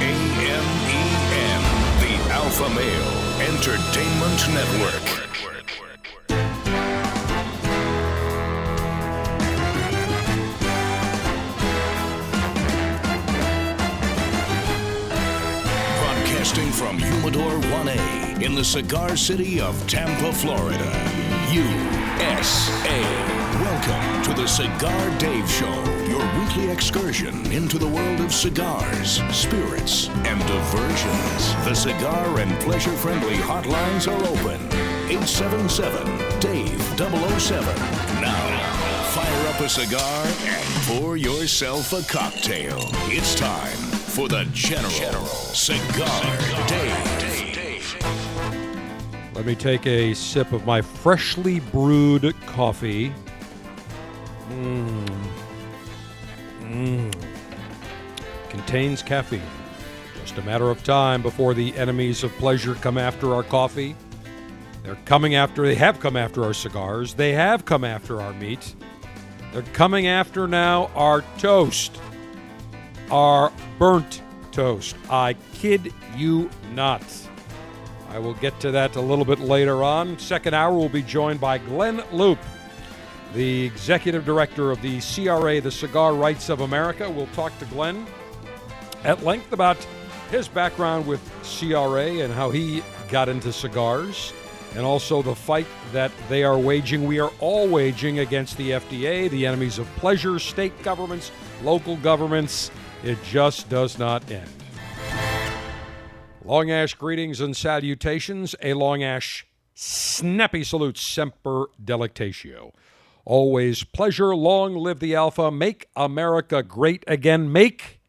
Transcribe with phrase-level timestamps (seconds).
[0.00, 1.02] A M E
[1.34, 1.62] N,
[2.00, 3.12] the Alpha Male
[3.48, 5.06] Entertainment Network.
[16.00, 20.90] Broadcasting from Humidor 1A in the cigar city of Tampa, Florida.
[21.52, 23.00] USA.
[23.60, 25.84] Welcome to the Cigar Dave Show,
[26.24, 31.54] your weekly excursion into the world of cigars, spirits, and diversions.
[31.64, 34.60] The cigar and pleasure friendly hotlines are open.
[35.10, 37.64] 877 Dave 007.
[38.20, 42.78] Now, fire up a cigar and pour yourself a cocktail.
[43.08, 47.04] It's time for the General, Cigar, Dave.
[49.34, 53.12] Let me take a sip of my freshly brewed coffee.
[54.48, 55.43] Mmm.
[56.64, 57.14] Mmm.
[58.48, 59.42] Contains caffeine.
[60.20, 63.94] Just a matter of time before the enemies of pleasure come after our coffee.
[64.82, 67.14] They're coming after, they have come after our cigars.
[67.14, 68.74] They have come after our meat.
[69.52, 72.00] They're coming after now our toast,
[73.10, 74.96] our burnt toast.
[75.08, 77.02] I kid you not.
[78.10, 80.18] I will get to that a little bit later on.
[80.18, 82.38] Second hour, we'll be joined by Glynn Loope,
[83.34, 87.10] the executive director of the CRA, the Cigar Rights of America.
[87.10, 88.06] We'll talk to Glynn
[89.02, 89.76] at length about
[90.30, 94.32] his background with CRA and how he got into cigars,
[94.74, 99.28] and also the fight that they are waging, we are all waging against the FDA,
[99.30, 101.30] the enemies of pleasure, state governments,
[101.62, 102.70] local governments.
[103.02, 104.48] It just does not end.
[106.44, 108.54] Long Ash greetings and salutations.
[108.62, 112.72] A Long Ash snappy salute, semper delectatio.
[113.24, 114.36] Always pleasure.
[114.36, 115.50] Long live the Alpha.
[115.50, 117.50] Make America great again.
[117.50, 118.00] Make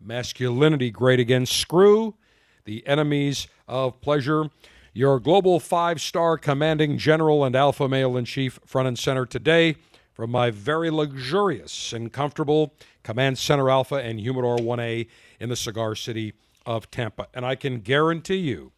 [0.00, 1.46] masculinity great again.
[1.46, 2.16] Screw
[2.64, 4.50] the enemies of pleasure.
[4.92, 9.76] Your global five star commanding general and alpha male in chief, front and center today
[10.12, 15.08] from my very luxurious and comfortable Command Center Alpha and Humidor 1A
[15.40, 16.32] in the cigar city
[16.64, 17.26] of Tampa.
[17.34, 18.72] And I can guarantee you,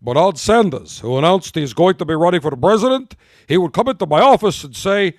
[0.00, 3.14] Bernard Sanders, who announced he's going to be running for the president,
[3.46, 5.14] he would come into my office and say,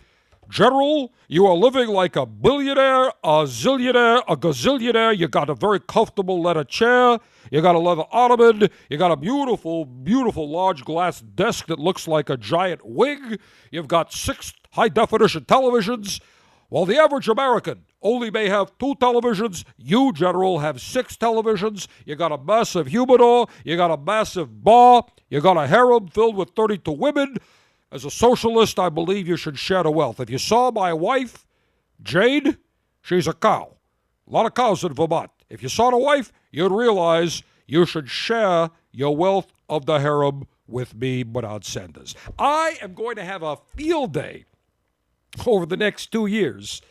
[0.50, 5.16] General, you are living like a billionaire, a zillionaire, a gazillionaire.
[5.16, 7.20] You got a very comfortable leather chair.
[7.52, 8.68] You got a leather ottoman.
[8.90, 13.40] You got a beautiful, beautiful large glass desk that looks like a giant wig.
[13.70, 16.20] You've got six high definition televisions.
[16.70, 21.88] While the average American only may have two televisions, you, General, have six televisions.
[22.06, 23.48] You got a massive humidor.
[23.64, 25.06] You got a massive bar.
[25.30, 27.38] You got a harem filled with 32 women.
[27.92, 30.20] As a socialist, I believe you should share the wealth.
[30.20, 31.46] If you saw my wife,
[32.04, 32.58] Jade,
[33.02, 33.76] she's a cow.
[34.28, 35.32] A lot of cows in Vermont.
[35.50, 40.48] If you saw the wife, you'd realize you should share your wealth of the harem
[40.68, 42.16] with me, Bernard Sanders.
[42.38, 44.46] I am going to have a field day
[45.48, 46.82] over the next two years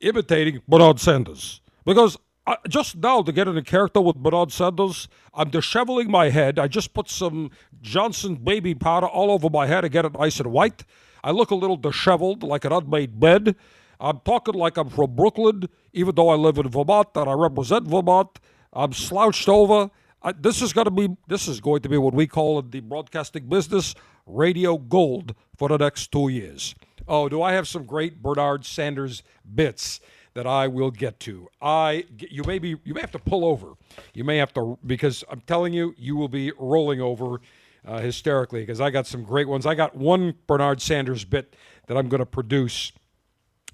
[0.00, 1.60] imitating Bernard Sanders.
[1.84, 2.18] Because
[2.68, 6.58] Just now, to get in a character with Bernard Sanders, I'm disheveling my head.
[6.58, 7.50] I just put some
[7.80, 10.84] Johnson baby powder all over my head to get it nice and white.
[11.22, 13.56] I look a little disheveled, like an unmade bed.
[14.00, 17.86] I'm talking like I'm from Brooklyn, even though I live in Vermont and I represent
[17.86, 18.40] Vermont.
[18.72, 19.90] I'm slouched over.
[20.22, 22.70] I, this is going to be this is going to be what we call in
[22.70, 23.94] the broadcasting business
[24.26, 26.74] radio gold for the next two years.
[27.08, 29.22] Oh, do I have some great Bernard Sanders
[29.54, 30.00] bits
[30.34, 31.48] that I will get to?
[31.60, 33.74] I you may be you may have to pull over.
[34.14, 37.40] You may have to because I'm telling you you will be rolling over
[37.84, 39.66] uh, hysterically because I got some great ones.
[39.66, 41.54] I got one Bernard Sanders bit
[41.86, 42.92] that I'm going to produce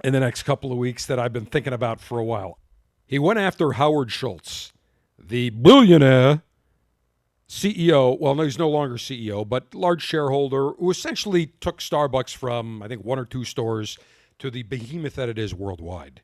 [0.04, 2.58] in the next couple of weeks that I've been thinking about for a while.
[3.06, 4.72] He went after Howard Schultz,
[5.18, 6.42] the billionaire
[7.48, 12.82] CEO, well, no, he's no longer CEO, but large shareholder who essentially took Starbucks from,
[12.82, 13.98] I think, one or two stores
[14.40, 16.22] to the behemoth that it is worldwide.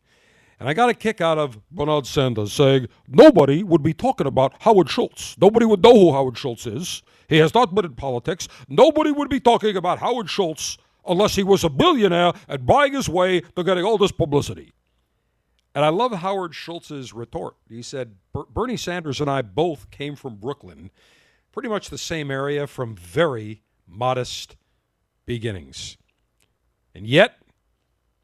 [0.62, 4.54] And I got a kick out of Bernard Sanders saying nobody would be talking about
[4.60, 5.36] Howard Schultz.
[5.40, 7.02] Nobody would know who Howard Schultz is.
[7.28, 8.46] He has not been in politics.
[8.68, 13.08] Nobody would be talking about Howard Schultz unless he was a billionaire and buying his
[13.08, 14.72] way to getting all this publicity.
[15.74, 17.56] And I love Howard Schultz's retort.
[17.68, 20.92] He said, Bernie Sanders and I both came from Brooklyn,
[21.50, 24.54] pretty much the same area from very modest
[25.26, 25.96] beginnings.
[26.94, 27.38] And yet,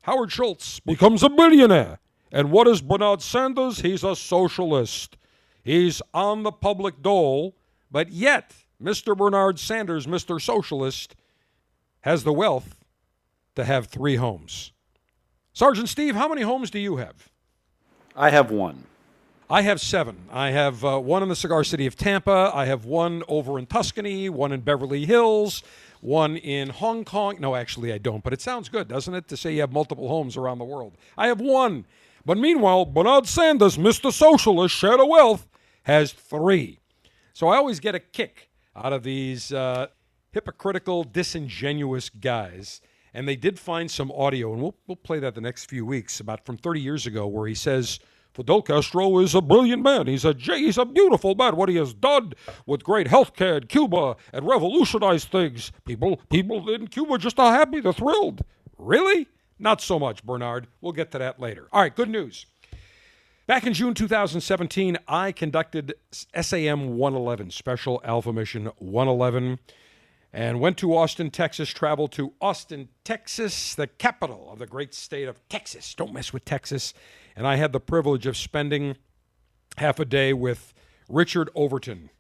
[0.03, 1.99] Howard Schultz becomes a billionaire.
[2.31, 3.81] And what is Bernard Sanders?
[3.81, 5.17] He's a socialist.
[5.63, 7.57] He's on the public dole,
[7.91, 9.17] but yet, Mr.
[9.17, 10.41] Bernard Sanders, Mr.
[10.41, 11.15] Socialist,
[12.03, 12.85] has the wealth
[13.55, 14.73] to have three homes.
[15.53, 17.29] Sergeant Steve, how many homes do you have?
[18.15, 18.85] I have one.
[19.51, 20.17] I have seven.
[20.31, 22.51] I have uh, one in the cigar city of Tampa.
[22.55, 25.63] I have one over in Tuscany, one in Beverly Hills,
[26.01, 27.39] one in Hong Kong.
[27.41, 30.09] No, actually, I don't, but it sounds good, doesn't it, to say you have multiple
[30.09, 30.97] homes around the world?
[31.17, 31.87] I have one.
[32.29, 34.13] But meanwhile, Bernard Sanders, Mr.
[34.13, 35.49] Socialist, Share the Wealth,
[35.85, 36.79] has three.
[37.33, 39.87] So I always get a kick out of these uh,
[40.33, 42.83] hypocritical, disingenuous guys.
[43.15, 46.21] And they did find some audio, and we'll, we'll play that the next few weeks,
[46.21, 47.99] about from 30 years ago, where he says,
[48.35, 50.07] Fidel Castro is a brilliant man.
[50.07, 51.57] He's a he's a beautiful man.
[51.57, 52.35] What he has done
[52.67, 55.73] with great health care in Cuba and revolutionized things.
[55.87, 57.81] People people in Cuba just are happy.
[57.81, 58.43] They're thrilled.
[58.77, 59.29] Really?
[59.59, 60.69] Not so much, Bernard.
[60.81, 61.69] We'll get to that later.
[61.73, 62.47] All right, good news.
[63.47, 69.59] Back in June 2017, I conducted SAM 111, Special Alpha Mission 111,
[70.33, 75.29] and went to Austin, Texas, traveled to Austin, Texas, the capital of the great state
[75.29, 75.95] of Texas.
[75.95, 76.93] Don't mess with Texas
[77.39, 78.97] and I had the privilege of spending
[79.77, 80.75] half a day with
[81.09, 82.11] Richard Overton,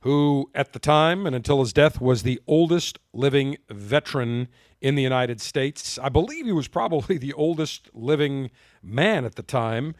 [0.00, 4.48] who at the time and until his death was the oldest living veteran
[4.80, 5.98] in the United States.
[5.98, 8.50] I believe he was probably the oldest living
[8.82, 9.94] man at the time.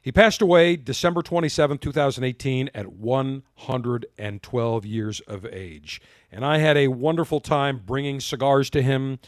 [0.00, 6.00] He passed away December 27, 2018, at 112 years of age.
[6.30, 9.18] And I had a wonderful time bringing cigars to him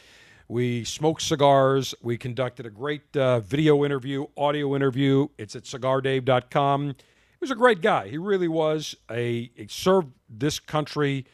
[0.50, 1.94] we smoked cigars.
[2.02, 5.28] We conducted a great uh, video interview, audio interview.
[5.38, 6.96] It's at cigardave.com.
[7.40, 8.08] He was a great guy.
[8.08, 8.94] He really was.
[9.10, 11.25] A, he served this country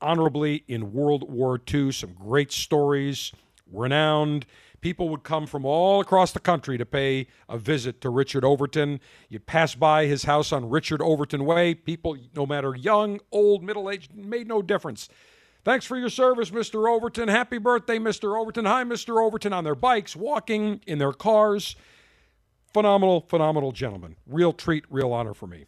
[0.00, 1.90] honorably in World War II.
[1.90, 3.32] Some great stories,
[3.72, 4.46] renowned.
[4.80, 9.00] People would come from all across the country to pay a visit to Richard Overton.
[9.28, 11.74] You'd pass by his house on Richard Overton Way.
[11.74, 15.08] People, no matter young, old, middle aged, made no difference.
[15.64, 16.88] Thanks for your service, Mr.
[16.88, 17.26] Overton.
[17.26, 18.40] Happy birthday, Mr.
[18.40, 18.66] Overton.
[18.66, 19.20] Hi, Mr.
[19.20, 21.74] Overton, on their bikes, walking in their cars.
[22.76, 24.16] Phenomenal, phenomenal gentleman.
[24.26, 25.64] Real treat, real honor for me.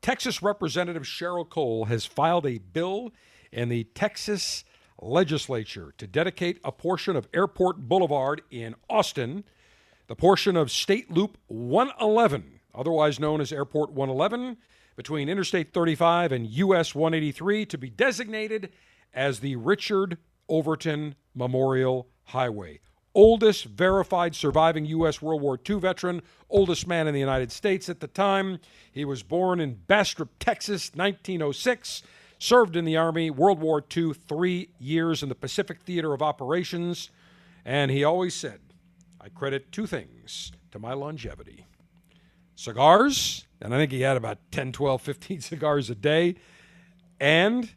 [0.00, 3.12] Texas Representative Sheryl Cole has filed a bill
[3.52, 4.64] in the Texas
[4.98, 9.44] legislature to dedicate a portion of Airport Boulevard in Austin,
[10.06, 14.56] the portion of State Loop 111, otherwise known as Airport 111,
[14.96, 18.70] between Interstate 35 and US 183, to be designated
[19.12, 20.16] as the Richard
[20.48, 22.80] Overton Memorial Highway.
[23.14, 25.22] Oldest verified surviving U.S.
[25.22, 28.58] World War II veteran, oldest man in the United States at the time.
[28.90, 32.02] He was born in Bastrop, Texas, 1906.
[32.40, 37.10] Served in the Army, World War II, three years in the Pacific Theater of Operations.
[37.64, 38.60] And he always said,
[39.20, 41.66] I credit two things to my longevity
[42.56, 46.36] cigars, and I think he had about 10, 12, 15 cigars a day,
[47.20, 47.70] and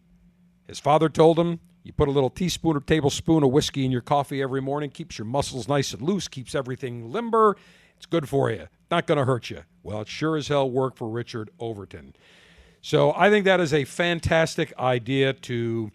[0.68, 4.02] his father told him, you put a little teaspoon or tablespoon of whiskey in your
[4.02, 7.56] coffee every morning, keeps your muscles nice and loose, keeps everything limber.
[7.96, 8.68] It's good for you.
[8.92, 9.64] Not going to hurt you.
[9.84, 12.14] Well, it sure as hell worked for Richard Overton.
[12.82, 15.92] So I think that is a fantastic idea to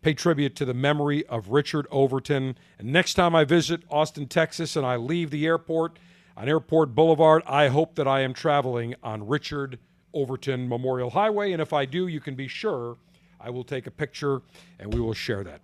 [0.00, 2.56] pay tribute to the memory of Richard Overton.
[2.78, 5.98] And next time I visit Austin, Texas, and I leave the airport
[6.36, 9.78] on Airport Boulevard, I hope that I am traveling on Richard
[10.14, 11.52] Overton Memorial Highway.
[11.52, 12.96] And if I do, you can be sure
[13.44, 14.40] I will take a picture
[14.80, 15.60] and we will share that.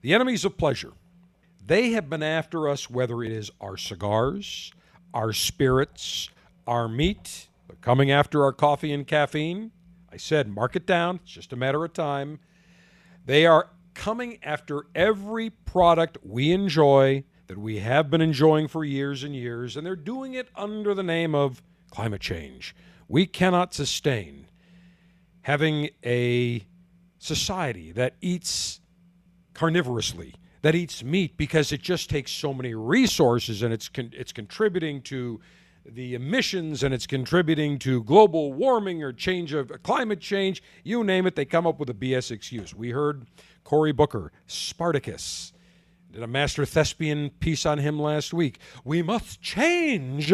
[0.00, 0.92] The enemies of pleasure.
[1.66, 4.72] They have been after us, whether it is our cigars,
[5.12, 6.28] our spirits,
[6.66, 7.48] our meat.
[7.66, 9.72] They're coming after our coffee and caffeine.
[10.12, 11.20] I said, mark it down.
[11.24, 12.38] It's just a matter of time.
[13.26, 19.24] They are coming after every product we enjoy that we have been enjoying for years
[19.24, 22.76] and years, and they're doing it under the name of climate change.
[23.08, 24.46] We cannot sustain
[25.42, 26.64] having a
[27.24, 28.80] society that eats
[29.54, 34.32] carnivorously, that eats meat because it just takes so many resources and it's con- it's
[34.32, 35.40] contributing to
[35.86, 41.26] the emissions and it's contributing to global warming or change of climate change, you name
[41.26, 42.74] it, they come up with a BS excuse.
[42.74, 43.26] We heard
[43.64, 45.52] Cory Booker, Spartacus,
[46.10, 48.58] did a master thespian piece on him last week.
[48.84, 50.32] We must change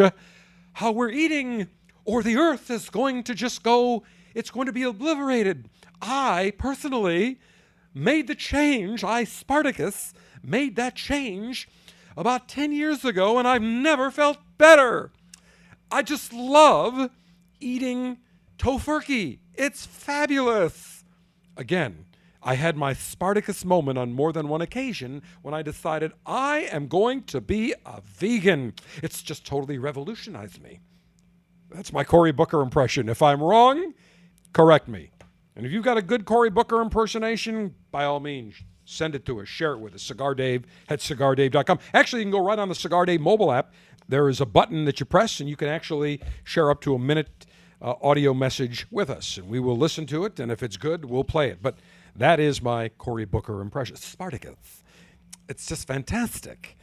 [0.73, 1.67] how we're eating,
[2.05, 4.03] or the earth is going to just go,
[4.35, 5.69] it's going to be obliterated.
[6.01, 7.39] I personally
[7.93, 9.03] made the change.
[9.03, 11.67] I, Spartacus, made that change
[12.17, 15.11] about 10 years ago, and I've never felt better.
[15.91, 17.09] I just love
[17.59, 18.17] eating
[18.57, 19.39] tofurkey.
[19.53, 21.03] It's fabulous.
[21.57, 22.05] Again,
[22.43, 26.87] I had my Spartacus moment on more than one occasion when I decided I am
[26.87, 28.73] going to be a vegan.
[29.03, 30.79] It's just totally revolutionized me.
[31.69, 33.09] That's my Cory Booker impression.
[33.09, 33.93] If I'm wrong,
[34.53, 35.11] correct me.
[35.55, 38.55] And if you've got a good Cory Booker impersonation, by all means,
[38.85, 39.47] send it to us.
[39.47, 40.03] Share it with us.
[40.03, 41.79] Cigar Dave at cigardave.com.
[41.93, 43.73] Actually, you can go right on the Cigar Dave mobile app.
[44.07, 46.99] There is a button that you press, and you can actually share up to a
[46.99, 47.45] minute
[47.81, 50.39] uh, audio message with us, and we will listen to it.
[50.39, 51.61] And if it's good, we'll play it.
[51.61, 51.77] But
[52.15, 53.95] that is my Cory Booker impression.
[53.95, 54.83] Spartacus.
[55.49, 56.77] It's just fantastic.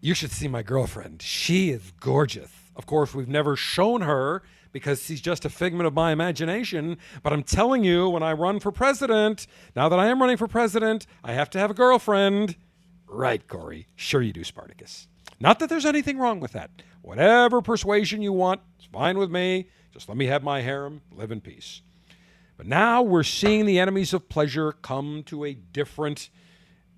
[0.00, 1.22] You should see my girlfriend.
[1.22, 2.50] She is gorgeous.
[2.74, 4.42] Of course, we've never shown her
[4.72, 6.96] because she's just a figment of my imagination.
[7.22, 10.48] But I'm telling you, when I run for president, now that I am running for
[10.48, 12.56] president, I have to have a girlfriend.
[13.06, 13.86] Right, Cory.
[13.94, 15.06] Sure, you do, Spartacus.
[15.38, 16.70] Not that there's anything wrong with that.
[17.02, 19.68] Whatever persuasion you want, it's fine with me.
[19.92, 21.82] Just let me have my harem, live in peace.
[22.56, 26.30] But now we're seeing the enemies of pleasure come to a different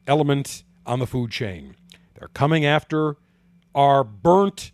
[0.07, 1.75] element on the food chain.
[2.19, 3.17] They're coming after
[3.75, 4.73] our burnt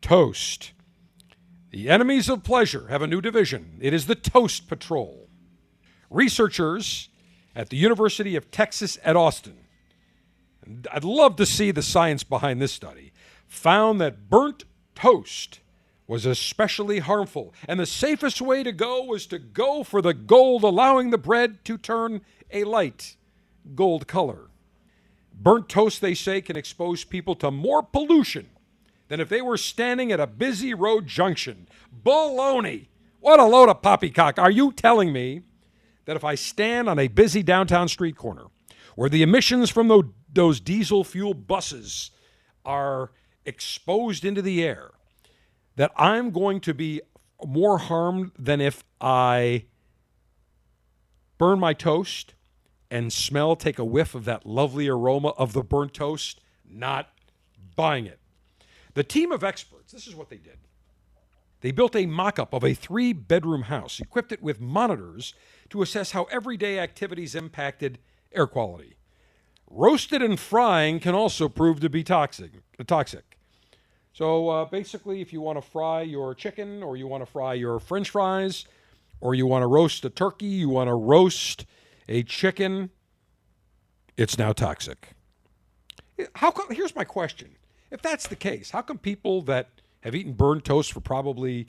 [0.00, 0.71] toast.
[1.72, 3.78] The enemies of pleasure have a new division.
[3.80, 5.26] It is the Toast Patrol.
[6.10, 7.08] Researchers
[7.56, 9.56] at the University of Texas at Austin,
[10.92, 13.14] I'd love to see the science behind this study,
[13.48, 14.64] found that burnt
[14.94, 15.60] toast
[16.06, 20.64] was especially harmful, and the safest way to go was to go for the gold,
[20.64, 23.16] allowing the bread to turn a light
[23.74, 24.50] gold color.
[25.32, 28.50] Burnt toast, they say, can expose people to more pollution
[29.12, 31.68] than if they were standing at a busy road junction.
[32.02, 32.86] Baloney!
[33.20, 34.38] What a load of poppycock.
[34.38, 35.42] Are you telling me
[36.06, 38.46] that if I stand on a busy downtown street corner
[38.96, 42.10] where the emissions from those diesel fuel buses
[42.64, 43.10] are
[43.44, 44.92] exposed into the air,
[45.76, 47.02] that I'm going to be
[47.44, 49.66] more harmed than if I
[51.36, 52.32] burn my toast
[52.90, 56.40] and smell, take a whiff of that lovely aroma of the burnt toast?
[56.66, 57.10] Not
[57.76, 58.18] buying it.
[58.94, 60.58] The team of experts, this is what they did.
[61.60, 65.34] They built a mock up of a three bedroom house, equipped it with monitors
[65.70, 67.98] to assess how everyday activities impacted
[68.32, 68.96] air quality.
[69.70, 72.50] Roasted and frying can also prove to be toxic.
[72.86, 73.38] toxic.
[74.12, 77.54] So uh, basically, if you want to fry your chicken, or you want to fry
[77.54, 78.66] your french fries,
[79.20, 81.64] or you want to roast a turkey, you want to roast
[82.08, 82.90] a chicken,
[84.16, 85.10] it's now toxic.
[86.34, 87.54] How come, here's my question
[87.92, 89.68] if that's the case, how come people that
[90.00, 91.68] have eaten burned toast for probably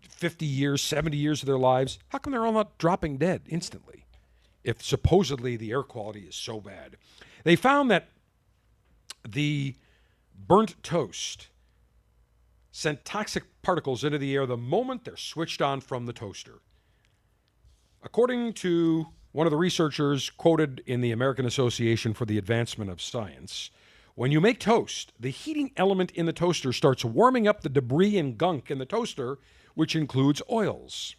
[0.00, 4.06] 50 years, 70 years of their lives, how come they're all not dropping dead instantly?
[4.64, 6.96] If supposedly the air quality is so bad.
[7.44, 8.08] They found that
[9.28, 9.74] the
[10.34, 11.48] burnt toast
[12.72, 16.60] sent toxic particles into the air the moment they're switched on from the toaster.
[18.02, 23.02] According to one of the researchers quoted in the American Association for the Advancement of
[23.02, 23.70] Science,
[24.16, 28.18] when you make toast, the heating element in the toaster starts warming up the debris
[28.18, 29.38] and gunk in the toaster,
[29.74, 31.14] which includes oils.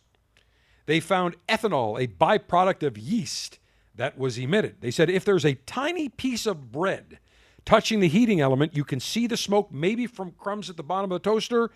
[0.88, 3.60] They found ethanol, a byproduct of yeast,
[3.96, 4.78] that was emitted.
[4.82, 7.20] They said if there's a tiny piece of bread
[7.66, 11.12] touching the heating element, you can see the smoke maybe from crumbs at the bottom
[11.12, 11.70] of the toaster.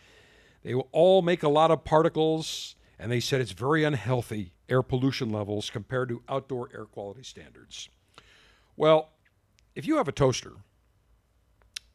[0.64, 4.82] They will all make a lot of particles, and they said it's very unhealthy air
[4.82, 7.90] pollution levels compared to outdoor air quality standards.
[8.76, 9.10] Well,
[9.76, 10.54] if you have a toaster,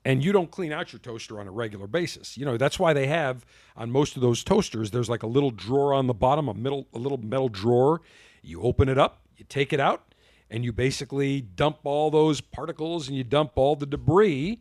[0.07, 2.39] and you don't clean out your toaster on a regular basis.
[2.39, 3.45] You know, that's why they have
[3.77, 6.87] on most of those toasters, there's like a little drawer on the bottom, a middle
[6.95, 8.03] a little metal drawer.
[8.41, 10.15] You open it up, you take it out,
[10.49, 14.61] and you basically dump all those particles and you dump all the debris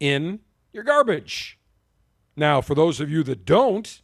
[0.00, 0.40] in
[0.74, 1.58] your garbage.
[2.36, 4.02] Now, for those of you that don't,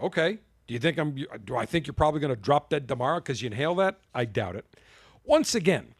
[0.00, 0.38] okay,
[0.68, 3.42] do you think I'm do I think you're probably going to drop dead tomorrow because
[3.42, 3.98] you inhale that?
[4.14, 4.64] I doubt it.
[5.24, 5.96] Once again,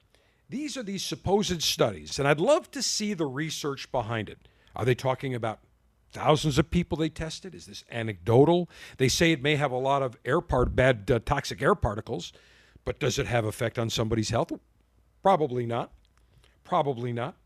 [0.50, 4.48] these are these supposed studies, and I'd love to see the research behind it.
[4.74, 5.60] Are they talking about
[6.12, 7.54] thousands of people they tested?
[7.54, 8.68] Is this anecdotal?
[8.98, 12.32] They say it may have a lot of air part bad uh, toxic air particles,
[12.84, 14.52] but does it have effect on somebody's health?
[15.22, 15.92] Probably not.
[16.64, 17.36] Probably not.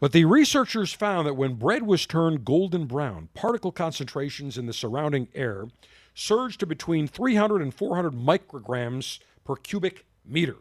[0.00, 4.72] But the researchers found that when bread was turned golden brown, particle concentrations in the
[4.72, 5.66] surrounding air
[6.14, 10.56] surged to between 300 and 400 micrograms per cubic meter.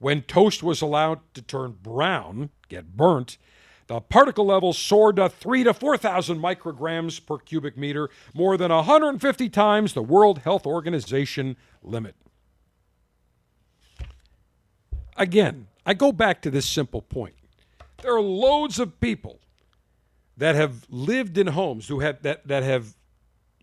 [0.00, 3.36] When toast was allowed to turn brown, get burnt,
[3.86, 9.48] the particle level soared to 3 to 4,000 micrograms per cubic meter, more than 150
[9.50, 12.16] times the World Health Organization limit.
[15.16, 17.34] Again, I go back to this simple point.
[18.00, 19.40] There are loads of people
[20.34, 22.94] that have lived in homes who have that, that have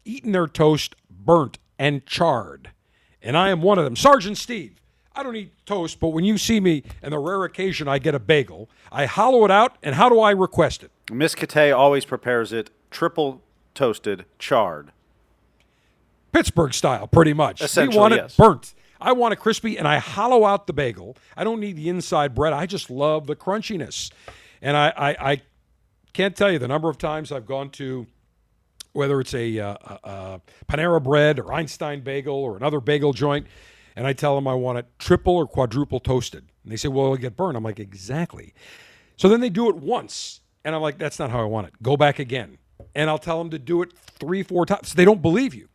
[0.06, 2.70] eaten their toast burnt and charred.
[3.24, 3.96] And I am one of them.
[3.96, 4.80] Sergeant Steve,
[5.18, 8.14] I don't eat toast, but when you see me, and the rare occasion I get
[8.14, 10.92] a bagel, I hollow it out, and how do I request it?
[11.12, 13.42] Miss Kate always prepares it triple
[13.74, 14.92] toasted, charred.
[16.32, 17.62] Pittsburgh style, pretty much.
[17.62, 18.36] Essentially, we want it yes.
[18.36, 18.76] burnt.
[19.02, 21.18] I want it crispy, and I hollow out the bagel.
[21.36, 22.54] I don't need the inside bread.
[22.54, 24.12] I just love the crunchiness.
[24.62, 25.42] And I, I, I
[26.14, 28.06] can't tell you the number of times I've gone to
[28.94, 33.46] whether it's a, uh, Panera Bread or Einstein Bagel or another bagel joint,
[33.98, 36.46] and I tell them I want it triple or quadruple toasted.
[36.64, 37.58] And they say, well, it'll get burned.
[37.58, 38.54] I'm like, exactly.
[39.16, 41.74] So then they do it once, and I'm like, that's not how I want it.
[41.82, 42.60] Go back again.
[42.94, 44.94] And I'll tell them to do it three, four times.
[44.94, 45.68] They don't believe you.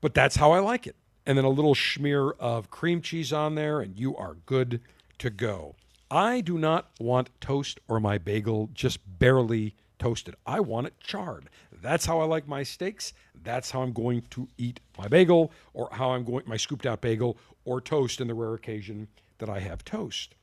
[0.00, 0.96] But that's how I like it.
[1.26, 4.80] And then a little smear of cream cheese on there, and you are good
[5.18, 5.76] to go.
[6.10, 10.34] I do not want toast or my bagel just barely toasted.
[10.46, 11.50] I want it charred.
[11.82, 13.12] That's how I like my steaks.
[13.42, 17.00] That's how I'm going to eat my bagel or how I'm going my scooped out
[17.00, 19.08] bagel or toast in the rare occasion
[19.38, 20.34] that I have toast.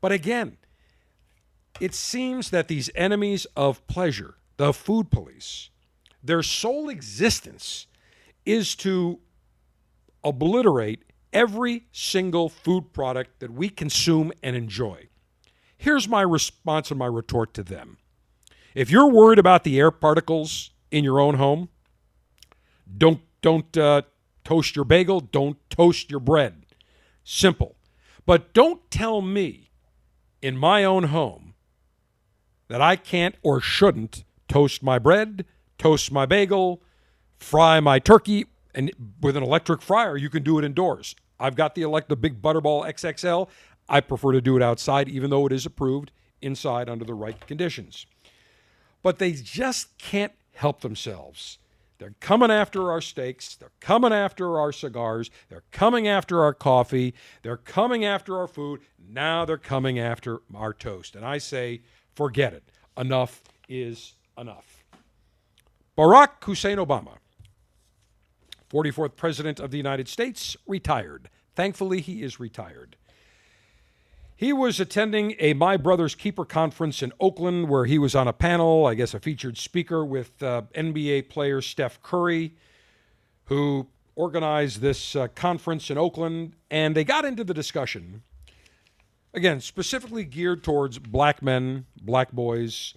[0.00, 0.58] But again,
[1.80, 5.70] it seems that these enemies of pleasure, the food police,
[6.22, 7.86] their sole existence
[8.44, 9.20] is to
[10.24, 15.08] obliterate every single food product that we consume and enjoy.
[15.76, 17.98] Here's my response and my retort to them.
[18.74, 21.70] If you're worried about the air particles in your own home,
[22.96, 24.02] don't don't uh,
[24.44, 26.64] toast your bagel, don't toast your bread.
[27.24, 27.74] Simple.
[28.24, 29.70] But don't tell me
[30.40, 31.54] in my own home
[32.68, 35.44] that I can't or shouldn't toast my bread,
[35.78, 36.82] toast my bagel,
[37.38, 41.16] fry my turkey, and with an electric fryer, you can do it indoors.
[41.40, 43.48] I've got the elect the big Butterball XXL.
[43.88, 47.44] I prefer to do it outside, even though it is approved inside under the right
[47.46, 48.06] conditions.
[49.02, 51.58] But they just can't help themselves.
[51.98, 53.54] They're coming after our steaks.
[53.54, 55.30] They're coming after our cigars.
[55.48, 57.14] They're coming after our coffee.
[57.42, 58.80] They're coming after our food.
[58.98, 61.14] Now they're coming after our toast.
[61.14, 61.82] And I say,
[62.14, 62.64] forget it.
[62.96, 64.84] Enough is enough.
[65.96, 67.18] Barack Hussein Obama
[68.72, 71.28] 44th President of the United States, retired.
[71.54, 72.96] Thankfully, he is retired.
[74.42, 78.32] He was attending a My Brother's Keeper conference in Oakland where he was on a
[78.32, 82.56] panel, I guess a featured speaker with uh, NBA player Steph Curry,
[83.44, 86.54] who organized this uh, conference in Oakland.
[86.72, 88.24] And they got into the discussion,
[89.32, 92.94] again, specifically geared towards black men, black boys,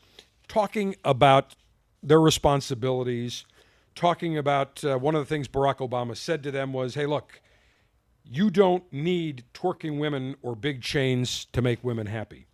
[0.48, 1.56] talking about
[2.02, 3.46] their responsibilities
[3.94, 7.40] talking about uh, one of the things Barack Obama said to them was, hey, look,
[8.30, 12.48] you don't need twerking women or big chains to make women happy.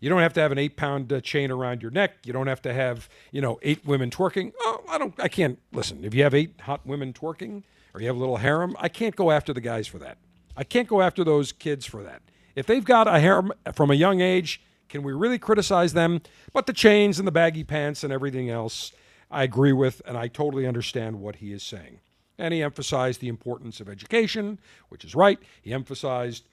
[0.00, 2.26] You don't have to have an eight pound uh, chain around your neck.
[2.26, 4.52] You don't have to have, you know, eight women twerking.
[4.60, 7.62] Oh, I don't, I can't, listen, if you have eight hot women twerking
[7.94, 10.18] or you have a little harem, I can't go after the guys for that.
[10.56, 12.20] I can't go after those kids for that.
[12.54, 16.20] If they've got a harem from a young age, can we really criticize them?
[16.52, 18.92] But the chains and the baggy pants and everything else,
[19.30, 22.00] I agree with, and I totally understand what he is saying.
[22.38, 25.38] And he emphasized the importance of education, which is right.
[25.62, 26.44] He emphasized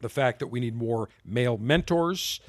[0.00, 2.40] the fact that we need more male mentors,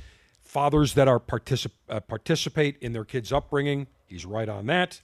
[0.42, 3.88] fathers that are particip- uh, participate in their kids' upbringing.
[4.08, 5.02] He's right on that.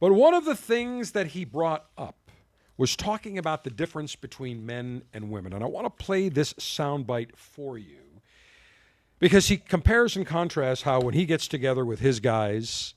[0.00, 2.30] But one of the things that he brought up
[2.76, 5.52] was talking about the difference between men and women.
[5.52, 7.98] And I want to play this soundbite for you
[9.18, 12.94] because he compares and contrasts how when he gets together with his guys,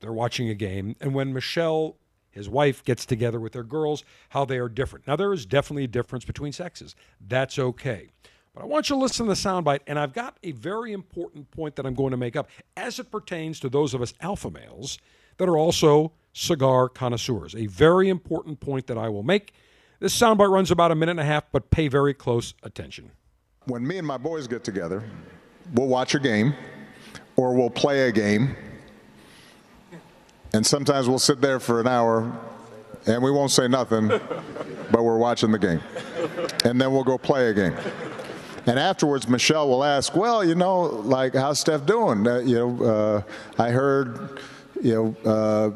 [0.00, 1.96] they're watching a game, and when Michelle,
[2.34, 5.06] his wife, gets together with their girls, how they are different.
[5.06, 6.94] Now, there is definitely a difference between sexes.
[7.20, 8.08] That's okay.
[8.54, 11.50] But I want you to listen to the soundbite, and I've got a very important
[11.50, 14.50] point that I'm going to make up as it pertains to those of us alpha
[14.50, 14.98] males
[15.38, 17.54] that are also cigar connoisseurs.
[17.54, 19.52] A very important point that I will make.
[19.98, 23.10] This soundbite runs about a minute and a half, but pay very close attention.
[23.66, 25.02] When me and my boys get together,
[25.72, 26.54] we'll watch a game
[27.36, 28.54] or we'll play a game
[30.54, 32.32] and sometimes we'll sit there for an hour
[33.06, 35.80] and we won't say nothing, but we're watching the game.
[36.64, 37.76] And then we'll go play a game.
[38.66, 42.26] And afterwards, Michelle will ask, "Well, you know, like how's Steph doing?
[42.26, 44.38] Uh, you know, uh, I heard,
[44.80, 45.70] you know, uh,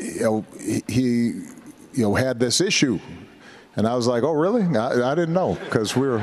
[0.00, 0.44] you know,
[0.88, 1.32] he,
[1.92, 3.00] you know, had this issue."
[3.76, 4.62] And I was like, "Oh, really?
[4.78, 6.18] I, I didn't know because we are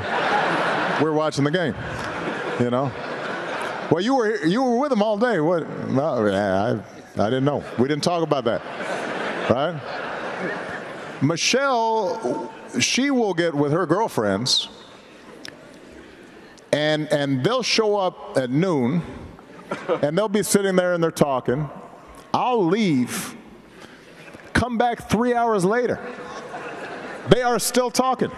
[0.98, 1.76] we we're watching the game,
[2.58, 2.90] you know."
[3.90, 5.38] Well, you were you were with him all day.
[5.38, 5.68] What?
[5.90, 6.80] No, I,
[7.16, 7.62] I didn't know.
[7.78, 8.62] We didn't talk about that.
[9.50, 9.80] Right?
[11.22, 14.68] Michelle, she will get with her girlfriends
[16.72, 19.02] and and they'll show up at noon
[20.02, 21.68] and they'll be sitting there and they're talking.
[22.32, 23.36] I'll leave,
[24.54, 26.00] come back three hours later.
[27.28, 28.30] They are still talking.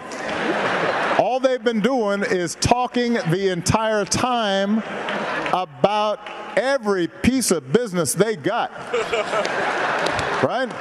[1.25, 4.83] All they've been doing is talking the entire time
[5.51, 6.19] about
[6.55, 8.71] every piece of business they got.
[10.43, 10.71] right?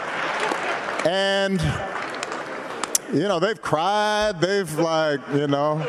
[1.07, 1.63] And
[3.11, 5.83] you know, they've cried, they've like, you know,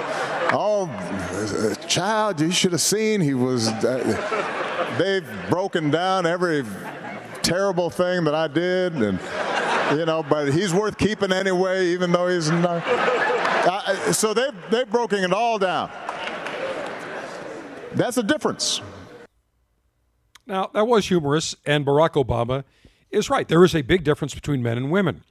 [0.54, 6.64] oh, child, you should have seen he was, uh, they've broken down every
[7.42, 9.20] terrible thing that I did, and
[9.92, 12.84] you know, but he's worth keeping anyway, even though he's not.
[14.14, 15.90] So they've they've broken it all down.
[17.94, 18.82] That's the difference.
[20.48, 22.64] Now, that was humorous, and Barack Obama
[23.10, 23.48] is right.
[23.48, 25.24] There is a big difference between men and women.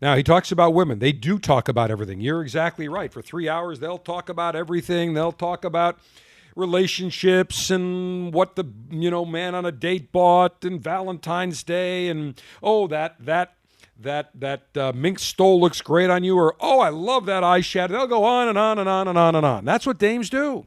[0.00, 1.00] Now, he talks about women.
[1.00, 2.20] They do talk about everything.
[2.20, 3.12] You're exactly right.
[3.12, 5.14] For three hours, they'll talk about everything.
[5.14, 5.98] They'll talk about
[6.58, 12.40] relationships and what the you know man on a date bought and Valentine's Day and
[12.62, 13.54] oh that that
[13.96, 17.90] that that uh, mink stole looks great on you or oh I love that eyeshadow.
[17.90, 19.64] They'll go on and on and on and on and on.
[19.64, 20.66] That's what dames do.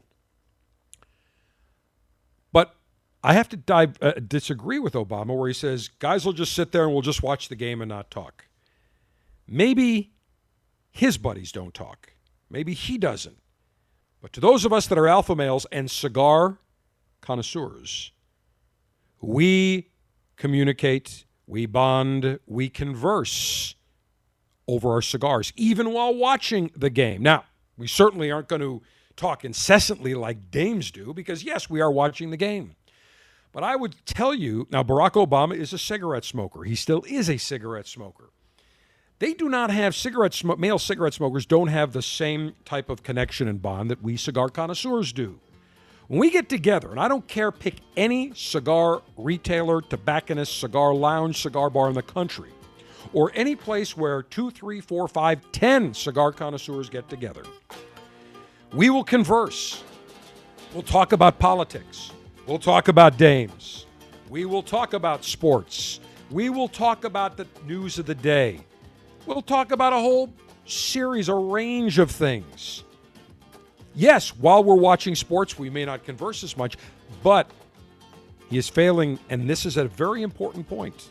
[2.52, 2.74] But
[3.22, 6.72] I have to dive, uh, disagree with Obama where he says guys will just sit
[6.72, 8.46] there and we'll just watch the game and not talk.
[9.46, 10.12] Maybe
[10.90, 12.14] his buddies don't talk.
[12.48, 13.41] Maybe he doesn't.
[14.22, 16.58] But to those of us that are alpha males and cigar
[17.20, 18.12] connoisseurs,
[19.20, 19.90] we
[20.36, 23.74] communicate, we bond, we converse
[24.68, 27.20] over our cigars, even while watching the game.
[27.20, 27.44] Now,
[27.76, 28.80] we certainly aren't going to
[29.16, 32.76] talk incessantly like dames do because, yes, we are watching the game.
[33.50, 36.62] But I would tell you now, Barack Obama is a cigarette smoker.
[36.62, 38.30] He still is a cigarette smoker.
[39.18, 43.02] They do not have cigarette sm- male cigarette smokers don't have the same type of
[43.02, 45.38] connection and bond that we cigar connoisseurs do.
[46.08, 51.40] When we get together, and I don't care, pick any cigar retailer, tobacconist, cigar lounge,
[51.40, 52.50] cigar bar in the country,
[53.12, 57.44] or any place where two, three, four, five, ten cigar connoisseurs get together.
[58.72, 59.82] We will converse.
[60.74, 62.10] We'll talk about politics.
[62.46, 63.86] We'll talk about dames.
[64.28, 66.00] We will talk about sports.
[66.30, 68.60] We will talk about the news of the day.
[69.26, 70.32] We'll talk about a whole
[70.66, 72.84] series, a range of things.
[73.94, 76.76] Yes, while we're watching sports, we may not converse as much,
[77.22, 77.50] but
[78.48, 81.10] he is failing, and this is a very important point.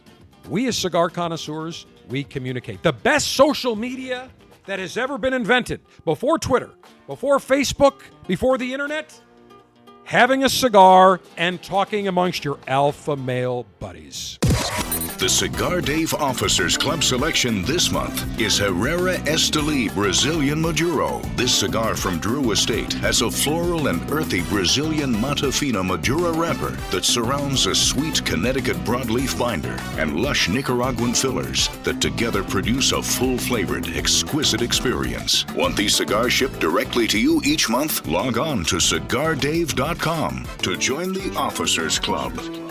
[0.50, 2.82] We, as cigar connoisseurs, we communicate.
[2.84, 4.30] The best social media
[4.65, 6.71] that has ever been invented before Twitter,
[7.08, 9.19] before Facebook, before the internet,
[10.04, 14.38] having a cigar and talking amongst your alpha male buddies.
[15.22, 21.22] The Cigar Dave Officers Club selection this month is Herrera Esteli Brazilian Maduro.
[21.36, 26.72] This cigar from Drew Estate has a floral and earthy Brazilian Mata Fina Madura wrapper
[26.90, 33.04] that surrounds a sweet Connecticut broadleaf binder and lush Nicaraguan fillers that together produce a
[33.04, 35.46] full flavored, exquisite experience.
[35.54, 38.08] Want these cigars shipped directly to you each month?
[38.08, 42.71] Log on to cigardave.com to join the Officers Club.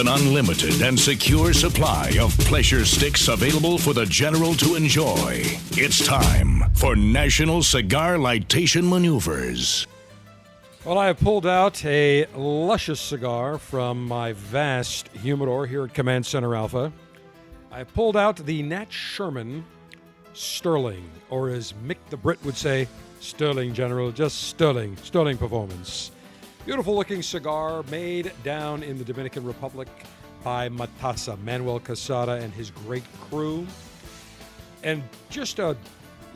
[0.00, 6.04] An unlimited and secure supply of pleasure sticks available for the general to enjoy, it's
[6.06, 9.86] time for National Cigar Lightation Maneuvers.
[10.86, 16.24] Well, I have pulled out a luscious cigar from my vast humidor here at Command
[16.24, 16.90] Center Alpha.
[17.70, 19.62] I pulled out the Nat Sherman
[20.32, 22.88] Sterling, or as Mick the Brit would say,
[23.20, 26.10] Sterling General, just Sterling, Sterling performance.
[26.66, 29.88] Beautiful looking cigar made down in the Dominican Republic
[30.44, 33.66] by Matasa, Manuel Quesada, and his great crew.
[34.82, 35.74] And just a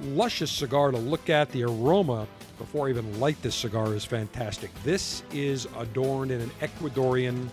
[0.03, 1.51] luscious cigar to look at.
[1.51, 2.27] The aroma
[2.59, 4.71] before I even light this cigar is fantastic.
[4.83, 7.49] This is adorned in an Ecuadorian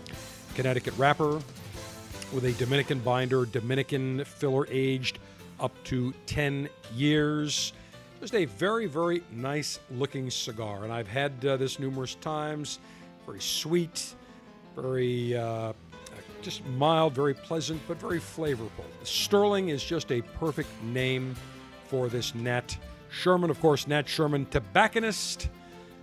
[0.56, 1.42] Connecticut wrapper
[2.34, 5.20] with a Dominican binder, Dominican filler aged
[5.60, 7.74] up to 10 years.
[8.22, 10.84] Just a very, very nice looking cigar.
[10.84, 12.78] And I've had uh, this numerous times.
[13.26, 14.14] Very sweet,
[14.76, 15.74] very uh,
[16.42, 18.86] just mild, very pleasant, but very flavorful.
[19.02, 21.36] Sterling is just a perfect name
[21.88, 22.78] for this Nat
[23.10, 23.50] Sherman.
[23.50, 25.50] Of course, Nat Sherman, tobacconist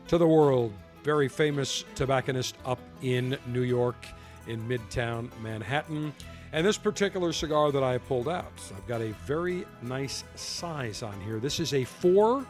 [0.09, 0.73] to the world,
[1.05, 4.07] very famous tobacconist up in New York,
[4.49, 6.13] in Midtown Manhattan.
[6.53, 11.21] And this particular cigar that I pulled out, I've got a very nice size on
[11.21, 11.39] here.
[11.39, 12.47] This is a 4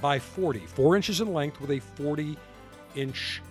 [0.00, 2.36] by 40, 4 inches in length with a 40
[2.94, 3.42] inch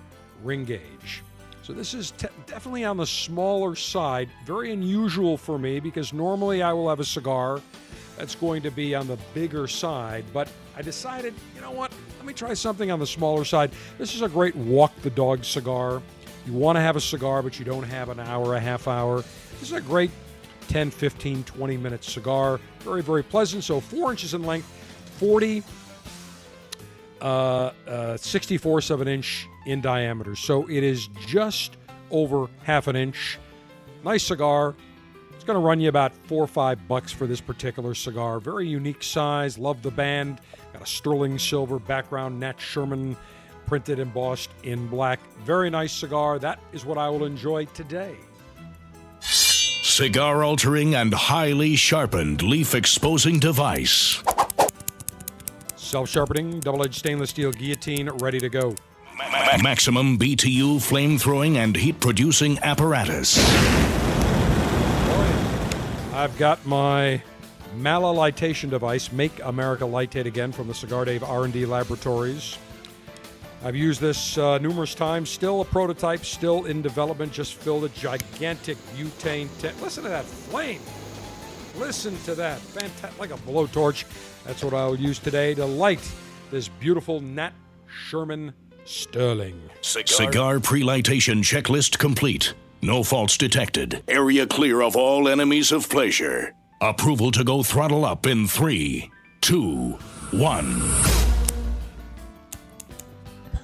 [0.44, 1.22] ring gauge.
[1.64, 4.30] So this is te- definitely on the smaller side.
[4.46, 7.60] Very unusual for me because normally I will have a cigar
[8.18, 10.24] that's going to be on the bigger side.
[10.32, 11.92] But I decided, you know what?
[12.18, 13.72] Let me try something on the smaller side.
[13.98, 16.02] This is a great walk the dog cigar.
[16.46, 19.26] You want to have a cigar, but you don't have an hour, a half hour.
[19.60, 20.12] This is a great
[20.68, 22.60] 10, 15, 20 minute cigar.
[22.80, 23.64] Very, very pleasant.
[23.64, 24.68] So four inches in length,
[25.18, 25.64] 40,
[27.22, 30.36] uh, uh, 64 of an inch in diameter.
[30.36, 31.78] So it is just
[32.12, 33.40] over half an inch.
[34.04, 34.76] Nice cigar.
[35.34, 38.40] It's going to run you about four or five bucks for this particular cigar.
[38.40, 39.58] Very unique size.
[39.58, 40.40] Love the band.
[40.74, 42.40] Got a sterling silver background.
[42.40, 43.18] Nat Sherman
[43.66, 45.20] printed embossed in black.
[45.44, 46.38] Very nice cigar.
[46.40, 48.16] That is what I will enjoy today.
[49.98, 54.22] Cigar altering and highly sharpened leaf exposing device.
[55.76, 58.76] Self sharpening, double edged stainless steel guillotine ready to go.
[59.18, 63.40] Ma- maximum BTU flame throwing and heat producing apparatus.
[66.14, 67.24] I've got my
[67.76, 72.60] Mala lightation device, Make America Lightate Again from the Cigar Dave R&D Laboratories.
[73.64, 75.30] I've used this uh, numerous times.
[75.30, 77.34] Still a prototype, still in development.
[77.34, 79.82] Just filled a gigantic butane tank.
[79.82, 80.82] Listen to that flame.
[81.78, 82.60] Listen to that.
[82.60, 83.20] Fantastic.
[83.20, 84.06] Like a blowtorch.
[84.46, 86.02] That's what I'll use today to light
[86.52, 87.54] this beautiful Nat
[87.88, 88.54] Sherman
[88.86, 89.60] Sterling.
[89.82, 92.54] Cigar pre-lightation checklist complete.
[92.82, 94.04] No faults detected.
[94.08, 96.54] Area clear of all enemies of pleasure.
[96.80, 99.98] Approval to go throttle up in three, two,
[100.32, 101.27] one.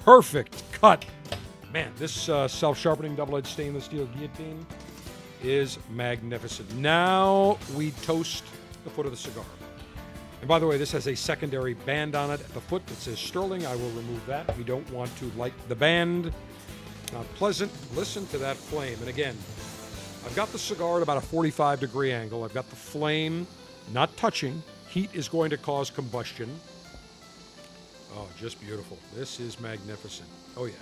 [0.04, 1.04] Perfect cut.
[1.72, 4.64] Man, this uh, self sharpening double edged stainless steel guillotine
[5.42, 6.72] is magnificent.
[6.76, 8.44] Now we toast
[8.84, 9.44] the foot of the cigar.
[10.40, 12.96] And by the way, this has a secondary band on it at the foot that
[12.96, 13.66] says Sterling.
[13.66, 14.56] I will remove that.
[14.58, 16.32] We don't want to light the band.
[17.12, 17.72] Not pleasant.
[17.94, 18.98] Listen to that flame.
[19.00, 19.36] And again,
[20.26, 22.44] I've got the cigar at about a 45 degree angle.
[22.44, 23.46] I've got the flame
[23.92, 24.62] not touching.
[24.88, 26.48] Heat is going to cause combustion.
[28.16, 28.98] Oh, just beautiful.
[29.14, 30.28] This is magnificent.
[30.56, 30.74] Oh, yeah.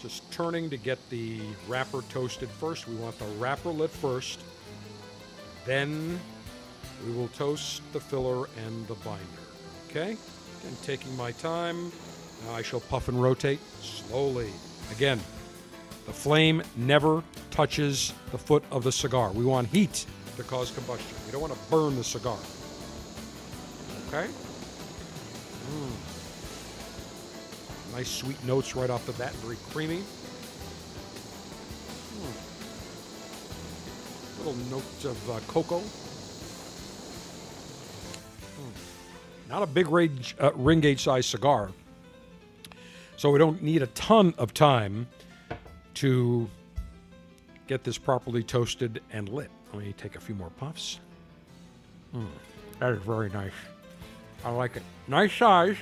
[0.00, 2.88] Just turning to get the wrapper toasted first.
[2.88, 4.40] We want the wrapper lit first.
[5.66, 6.18] Then
[7.06, 9.24] we will toast the filler and the binder.
[9.90, 10.16] Okay?
[10.66, 11.92] And taking my time.
[12.46, 14.50] Now I shall puff and rotate slowly.
[14.92, 15.20] Again,
[16.06, 19.30] the flame never touches the foot of the cigar.
[19.30, 21.16] We want heat to cause combustion.
[21.26, 22.38] We don't want to burn the cigar.
[24.08, 24.28] Okay?
[27.98, 30.02] Nice sweet notes right off the bat, very creamy.
[32.14, 32.32] Mm.
[34.38, 35.80] Little note of uh, cocoa.
[38.60, 38.72] Mm.
[39.48, 41.72] Not a big range, uh, ring gauge size cigar,
[43.16, 45.08] so we don't need a ton of time
[45.94, 46.48] to
[47.66, 49.50] get this properly toasted and lit.
[49.72, 51.00] Let me take a few more puffs.
[52.14, 52.28] Mm,
[52.78, 53.50] that is very nice.
[54.44, 54.82] I like it.
[55.06, 55.76] Nice size.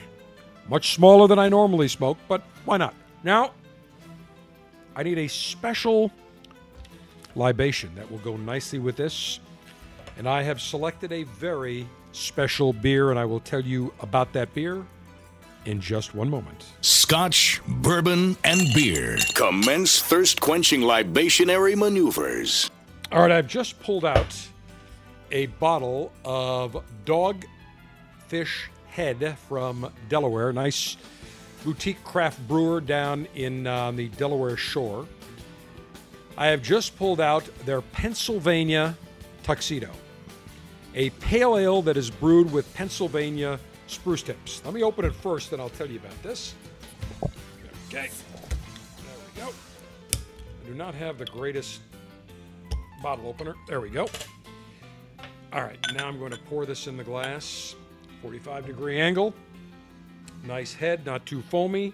[0.68, 2.94] Much smaller than I normally smoke, but why not?
[3.22, 3.52] Now,
[4.96, 6.10] I need a special
[7.34, 9.40] libation that will go nicely with this.
[10.18, 14.52] And I have selected a very special beer, and I will tell you about that
[14.54, 14.84] beer
[15.66, 16.64] in just one moment.
[16.80, 19.18] Scotch, bourbon, and beer.
[19.34, 22.70] Commence thirst quenching libationary maneuvers.
[23.12, 24.34] All right, I've just pulled out
[25.30, 26.82] a bottle of
[28.26, 30.52] Dogfish Head from Delaware.
[30.52, 30.96] Nice
[31.64, 35.06] boutique craft brewer down in uh, the Delaware shore.
[36.38, 38.96] I have just pulled out their Pennsylvania
[39.42, 39.90] Tuxedo,
[40.94, 44.62] a pale ale that is brewed with Pennsylvania spruce tips.
[44.64, 46.54] Let me open it first, and I'll tell you about this.
[47.88, 48.10] Okay.
[48.10, 49.48] There we go.
[50.12, 51.80] I do not have the greatest
[53.02, 53.54] bottle opener.
[53.68, 54.08] There we go.
[55.52, 57.74] All right, now I'm going to pour this in the glass.
[58.26, 59.32] 45 degree angle.
[60.44, 61.92] Nice head, not too foamy.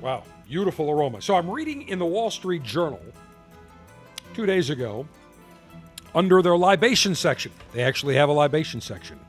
[0.00, 1.22] Wow, beautiful aroma.
[1.22, 3.00] So I'm reading in the Wall Street Journal
[4.34, 5.06] two days ago
[6.16, 7.52] under their libation section.
[7.72, 9.20] They actually have a libation section.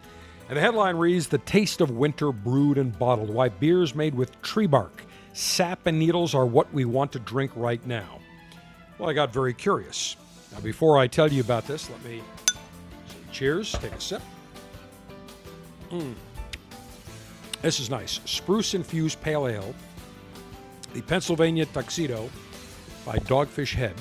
[0.48, 4.42] And the headline reads The Taste of Winter Brewed and Bottled Why Beers Made with
[4.42, 5.04] Tree Bark,
[5.34, 8.18] Sap, and Needles Are What We Want to Drink Right Now.
[8.98, 10.16] Well, I got very curious.
[10.52, 14.24] Now, before I tell you about this, let me say cheers, take a sip.
[15.92, 16.14] Mm.
[17.62, 18.20] This is nice.
[18.26, 19.74] Spruce infused pale ale,
[20.94, 22.30] the Pennsylvania Tuxedo
[23.06, 23.96] by Dogfish Head,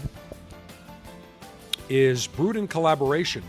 [1.89, 3.43] is brewed in collaboration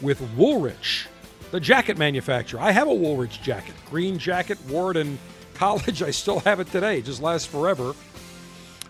[0.00, 1.06] with Woolrich,
[1.50, 2.60] the jacket manufacturer.
[2.60, 4.58] I have a Woolrich jacket, green jacket,
[4.96, 5.18] in
[5.54, 6.02] college.
[6.02, 6.98] I still have it today.
[6.98, 7.94] It just lasts forever.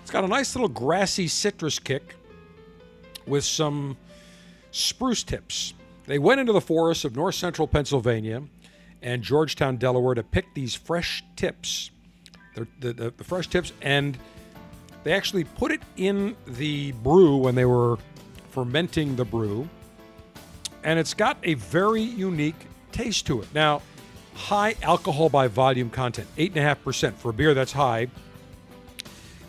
[0.03, 2.15] It's got a nice little grassy citrus kick
[3.27, 3.97] with some
[4.71, 5.75] spruce tips.
[6.07, 8.43] They went into the forests of north central Pennsylvania
[9.03, 11.91] and Georgetown, Delaware to pick these fresh tips,
[12.55, 14.19] the, the, the, fresh tips, and
[15.03, 17.99] they actually put it in the brew when they were
[18.51, 19.69] fermenting the brew.
[20.83, 23.49] And it's got a very unique taste to it.
[23.55, 23.83] Now,
[24.35, 27.15] high alcohol by volume content, 8.5%.
[27.15, 28.09] For a beer that's high,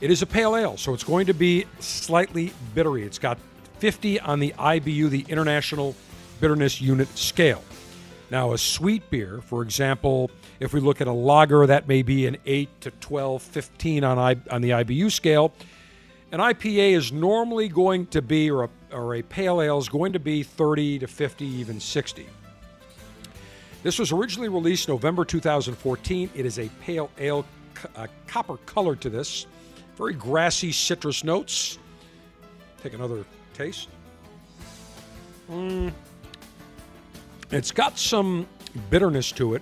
[0.02, 3.04] it is a pale ale, so it's going to be slightly bittery.
[3.04, 3.38] It's got
[3.80, 5.96] 50 on the IBU, the International
[6.40, 7.64] Bitterness Unit scale.
[8.32, 12.26] Now, a sweet beer, for example, if we look at a lager, that may be
[12.26, 15.54] an 8 to 12, 15 on, I, on the IBU scale.
[16.32, 20.14] An IPA is normally going to be, or a, or a pale ale is going
[20.14, 22.26] to be 30 to 50, even 60.
[23.84, 26.32] This was originally released November 2014.
[26.34, 27.46] It is a pale ale,
[27.96, 29.46] uh, copper color to this,
[29.96, 31.78] very grassy citrus notes.
[32.82, 33.90] Take another taste.
[35.50, 35.94] Mm.
[37.52, 38.48] It's got some
[38.90, 39.62] bitterness to it,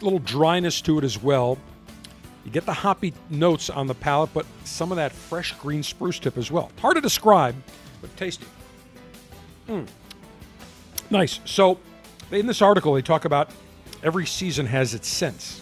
[0.00, 1.58] a little dryness to it as well.
[2.44, 6.18] You get the hoppy notes on the palate, but some of that fresh green spruce
[6.18, 6.70] tip as well.
[6.80, 7.54] Hard to describe,
[8.00, 8.46] but tasty.
[9.68, 9.86] Mm.
[11.10, 11.40] Nice.
[11.44, 11.78] So,
[12.30, 13.50] in this article, they talk about
[14.02, 15.60] every season has its sense.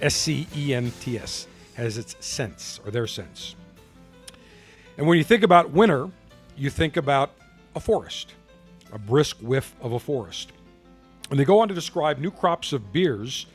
[0.00, 3.54] S C E N T S has its sense or their sense.
[4.98, 6.08] And when you think about winter,
[6.56, 7.32] you think about
[7.74, 8.32] a forest,
[8.92, 10.52] a brisk whiff of a forest.
[11.30, 13.46] And they go on to describe new crops of beers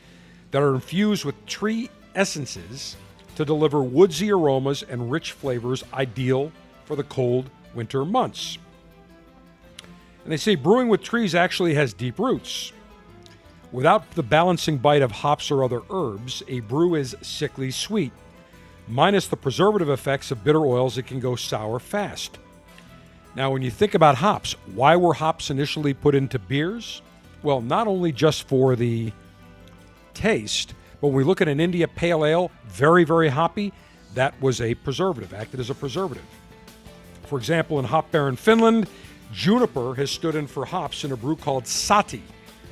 [0.52, 2.98] that are infused with tree essences
[3.36, 6.52] to deliver woodsy aromas and rich flavors ideal
[6.86, 8.58] for the cold winter months.
[10.24, 12.74] And they say brewing with trees actually has deep roots.
[13.72, 18.12] Without the balancing bite of hops or other herbs, a brew is sickly sweet.
[18.88, 22.38] Minus the preservative effects of bitter oils, it can go sour fast.
[23.36, 27.02] Now, when you think about hops, why were hops initially put into beers?
[27.44, 29.14] Well, not only just for the
[30.14, 33.72] taste, but when we look at an India Pale Ale, very, very hoppy,
[34.16, 36.26] that was a preservative, acted as a preservative.
[37.28, 38.90] For example, in Hop Baron Finland,
[39.32, 42.22] juniper has stood in for hops in a brew called sahti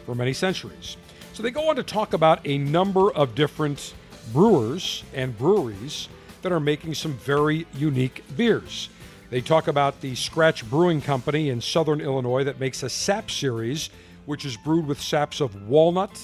[0.05, 0.97] for many centuries.
[1.31, 3.93] So they go on to talk about a number of different
[4.33, 6.09] brewers and breweries
[6.41, 8.89] that are making some very unique beers.
[9.29, 13.91] They talk about the Scratch Brewing Company in southern Illinois that makes a sap series,
[14.25, 16.19] which is brewed with saps of walnut,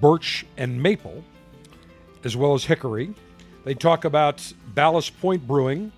[0.00, 1.22] birch, and maple,
[2.24, 3.12] as well as hickory.
[3.64, 5.92] They talk about Ballast Point Brewing,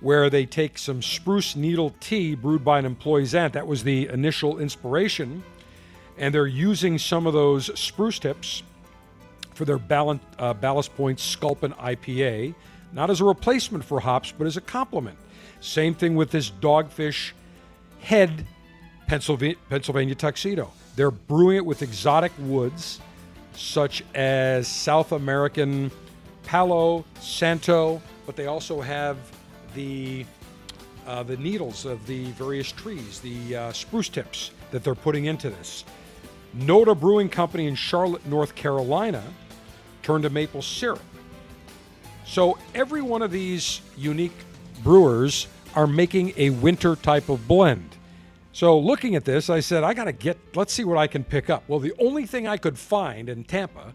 [0.00, 3.52] where they take some spruce needle tea brewed by an employee's aunt.
[3.52, 5.42] That was the initial inspiration.
[6.16, 8.62] And they're using some of those spruce tips
[9.52, 12.54] for their Ballast, uh, Ballast Point Sculpin IPA,
[12.92, 15.18] not as a replacement for hops, but as a complement.
[15.62, 17.30] Same thing with this Dogfish
[18.00, 18.44] Head
[19.06, 20.72] Pennsylvania, Pennsylvania Tuxedo.
[20.96, 23.00] They're brewing it with exotic woods
[23.54, 25.90] such as South American
[26.42, 29.16] Palo Santo, but they also have
[29.74, 30.26] the
[31.06, 35.48] uh, the needles of the various trees, the uh, spruce tips that they're putting into
[35.48, 35.84] this.
[36.56, 39.22] Noda Brewing Company in Charlotte, North Carolina,
[40.02, 41.02] turned to maple syrup.
[42.24, 44.32] So every one of these unique
[44.82, 47.96] brewers are making a winter type of blend.
[48.52, 51.24] So looking at this, I said, I got to get, let's see what I can
[51.24, 51.64] pick up.
[51.68, 53.94] Well, the only thing I could find in Tampa,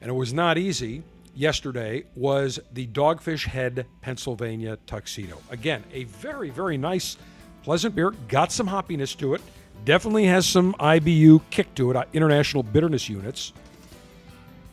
[0.00, 1.04] and it was not easy
[1.36, 5.38] yesterday, was the Dogfish Head Pennsylvania Tuxedo.
[5.50, 7.16] Again, a very, very nice,
[7.62, 8.10] pleasant beer.
[8.28, 9.40] Got some hoppiness to it.
[9.84, 13.52] Definitely has some IBU kick to it, uh, international bitterness units.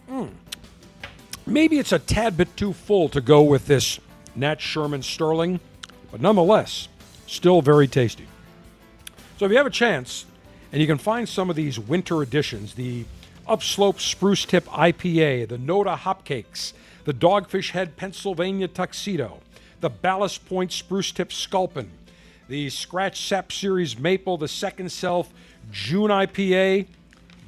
[0.09, 0.31] Mm.
[1.45, 3.99] Maybe it's a tad bit too full to go with this
[4.35, 5.59] Nat Sherman Sterling,
[6.11, 6.87] but nonetheless,
[7.27, 8.27] still very tasty.
[9.37, 10.25] So if you have a chance,
[10.71, 13.05] and you can find some of these winter editions, the
[13.47, 16.73] Upslope Spruce Tip IPA, the Noda Hopcakes,
[17.05, 19.39] the Dogfish Head Pennsylvania Tuxedo,
[19.79, 21.89] the Ballast Point Spruce Tip Sculpin,
[22.47, 25.33] the Scratch Sap Series Maple, the Second Self
[25.71, 26.85] June IPA.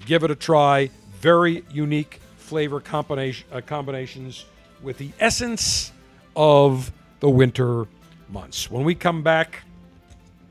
[0.06, 0.90] Give it a try.
[1.20, 4.46] Very unique flavor combination, uh, combinations
[4.82, 5.92] with the essence
[6.36, 7.86] of the winter
[8.34, 8.70] months.
[8.70, 9.64] When we come back,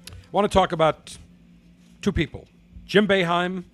[0.09, 1.19] I want to talk about
[2.01, 2.47] two people
[2.87, 3.65] Jim Boeheim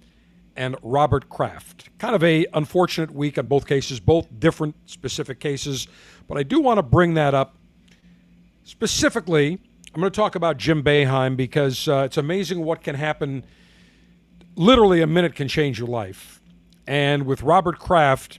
[0.56, 1.90] and Robert Kraft.
[1.98, 5.86] Kind of a unfortunate week in both cases, both different specific cases,
[6.26, 7.56] but I do want to bring that up
[8.64, 9.60] specifically.
[9.94, 13.44] I'm going to talk about Jim Boeheim because uh, it's amazing what can happen.
[14.56, 16.40] Literally, a minute can change your life.
[16.86, 18.38] And with Robert Kraft,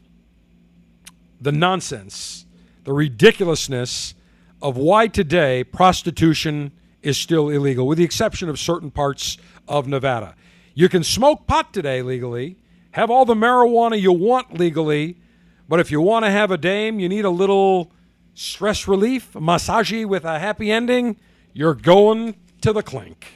[1.40, 2.46] the nonsense,
[2.84, 4.16] the ridiculousness
[4.62, 9.38] of why today prostitution is still illegal, with the exception of certain parts
[9.68, 10.36] of Nevada.
[10.74, 12.58] You can smoke pot today legally,
[12.92, 15.18] have all the marijuana you want legally,
[15.68, 17.92] but if you want to have a dame, you need a little
[18.34, 21.18] stress relief, massage with a happy ending,
[21.54, 23.36] you're going to the clink.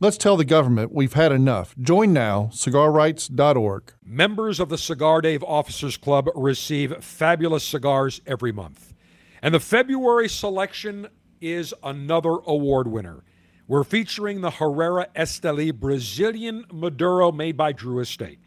[0.00, 1.74] Let's tell the government we've had enough.
[1.78, 3.92] Join now, cigarrights.org.
[4.04, 8.92] Members of the Cigar Dave Officers Club receive fabulous cigars every month.
[9.40, 11.06] And the February selection
[11.40, 13.22] is another award winner.
[13.68, 18.40] We're featuring the Herrera Esteli Brazilian Maduro made by Drew Estate.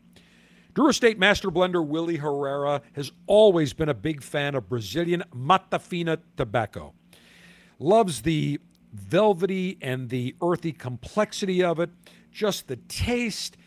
[0.74, 5.80] Drew Estate Master Blender Willie Herrera has always been a big fan of Brazilian Mata
[5.80, 6.94] Fina tobacco.
[7.80, 8.60] Loves the
[8.94, 11.90] velvety and the earthy complexity of it,
[12.32, 13.58] just the taste.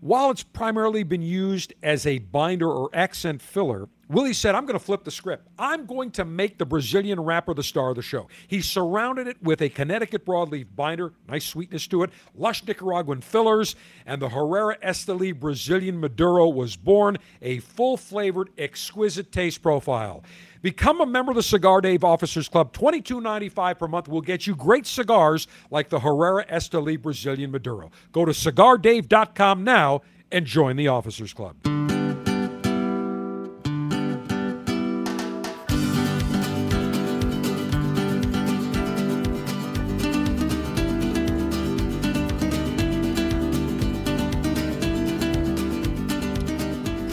[0.00, 4.78] While it's primarily been used as a binder or accent filler, Willie said, I'm going
[4.78, 5.46] to flip the script.
[5.56, 8.26] I'm going to make the Brazilian wrapper the star of the show.
[8.48, 13.76] He surrounded it with a Connecticut broadleaf binder, nice sweetness to it, lush Nicaraguan fillers,
[14.06, 20.24] and the Herrera Esteli Brazilian Maduro was born, a full flavored, exquisite taste profile.
[20.62, 22.72] Become a member of the Cigar Dave Officers Club.
[22.72, 27.90] $22.95 per month will get you great cigars like the Herrera Esteli Brazilian Maduro.
[28.12, 31.56] Go to cigardave.com now and join the Officers Club.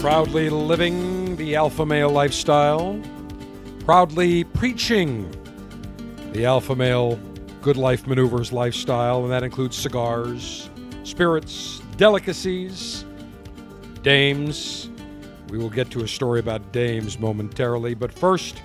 [0.00, 3.02] Proudly living the alpha male lifestyle,
[3.88, 5.26] proudly preaching
[6.34, 7.18] the alpha male
[7.62, 10.68] good life maneuvers lifestyle, and that includes cigars,
[11.04, 13.06] spirits, delicacies,
[14.02, 14.90] dames.
[15.48, 18.60] We will get to a story about dames momentarily, but first,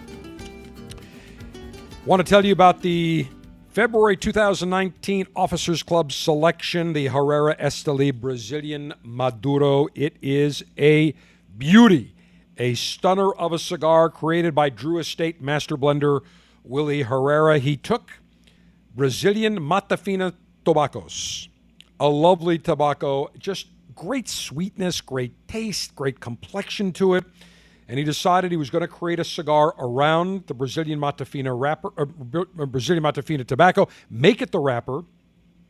[2.06, 3.26] want to tell you about the
[3.70, 9.88] February 2019 Officers Club selection, the Herrera Esteli Brazilian Maduro.
[9.96, 11.16] It is a
[11.58, 12.13] beauty,
[12.58, 16.22] a stunner of a cigar created by Drew Estate Master Blender
[16.64, 17.60] Willie Herrera.
[17.60, 18.12] He took
[18.96, 20.34] Brazilian Matafina
[20.64, 21.50] tobaccos,
[22.00, 27.26] a lovely tobacco, just great sweetness, great taste, great complexion to it.
[27.90, 31.92] and he decided he was going to create a cigar around the Brazilian Matafina wrapper,
[31.98, 32.06] uh,
[32.66, 35.04] Brazilian Matafina tobacco, make it the wrapper,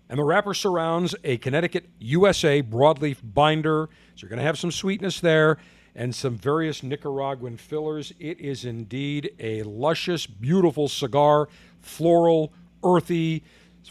[0.09, 3.89] and the wrapper surrounds a Connecticut USA broadleaf binder.
[4.15, 5.57] So you're going to have some sweetness there
[5.95, 8.13] and some various Nicaraguan fillers.
[8.19, 11.49] It is indeed a luscious, beautiful cigar,
[11.81, 13.43] floral, earthy,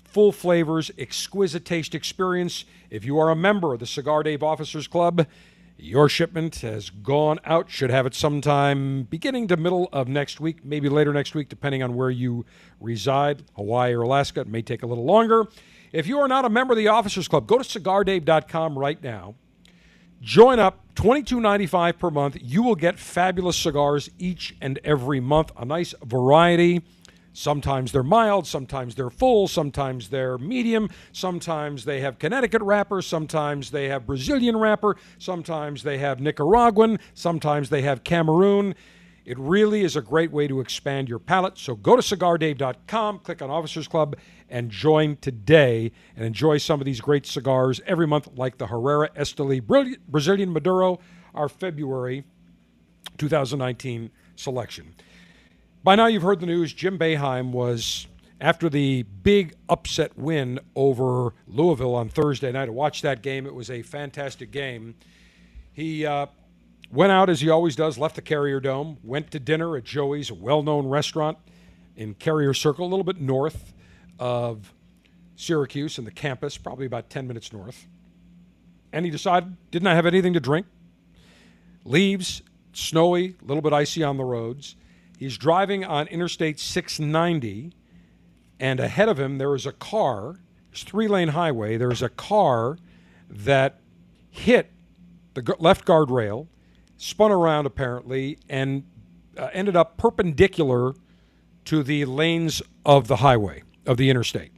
[0.04, 2.64] full flavors, exquisite taste experience.
[2.90, 5.26] If you are a member of the Cigar Dave Officers Club,
[5.78, 7.70] your shipment has gone out.
[7.70, 11.82] Should have it sometime beginning to middle of next week, maybe later next week, depending
[11.82, 12.44] on where you
[12.80, 14.40] reside, Hawaii or Alaska.
[14.40, 15.46] It may take a little longer.
[15.92, 19.34] If you are not a member of the Officers Club, go to cigardave.com right now.
[20.22, 22.36] Join up, $22.95 per month.
[22.40, 26.82] You will get fabulous cigars each and every month, a nice variety.
[27.32, 33.72] Sometimes they're mild, sometimes they're full, sometimes they're medium, sometimes they have Connecticut wrapper, sometimes
[33.72, 38.76] they have Brazilian wrapper, sometimes they have Nicaraguan, sometimes they have Cameroon.
[39.24, 41.56] It really is a great way to expand your palate.
[41.56, 44.16] So go to cigardave.com, click on Officers Club,
[44.50, 49.10] and join today and enjoy some of these great cigars every month, like the Herrera
[49.10, 49.62] Esteli
[50.08, 50.98] Brazilian Maduro,
[51.34, 52.24] our February
[53.18, 54.94] 2019 selection.
[55.84, 56.72] By now, you've heard the news.
[56.72, 58.06] Jim Boeheim was,
[58.40, 63.46] after the big upset win over Louisville on Thursday night, I watched that game.
[63.46, 64.94] It was a fantastic game.
[65.72, 66.26] He uh,
[66.92, 70.30] went out, as he always does, left the Carrier Dome, went to dinner at Joey's,
[70.30, 71.38] a well known restaurant
[71.96, 73.72] in Carrier Circle, a little bit north
[74.18, 74.72] of
[75.34, 77.86] Syracuse and the campus, probably about 10 minutes north.
[78.92, 80.66] And he decided, did not I have anything to drink.
[81.84, 84.76] Leaves, snowy, a little bit icy on the roads
[85.22, 87.72] He's driving on Interstate 690,
[88.58, 90.40] and ahead of him there is a car.
[90.72, 91.76] It's three lane highway.
[91.76, 92.76] There's a car
[93.30, 93.78] that
[94.30, 94.72] hit
[95.34, 96.48] the left guardrail,
[97.02, 98.84] spun around apparently, and
[99.36, 100.94] uh, ended up perpendicular
[101.64, 104.52] to the lanes of the highway of the interstate.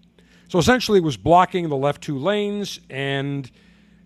[0.49, 3.51] So essentially, it was blocking the left two lanes and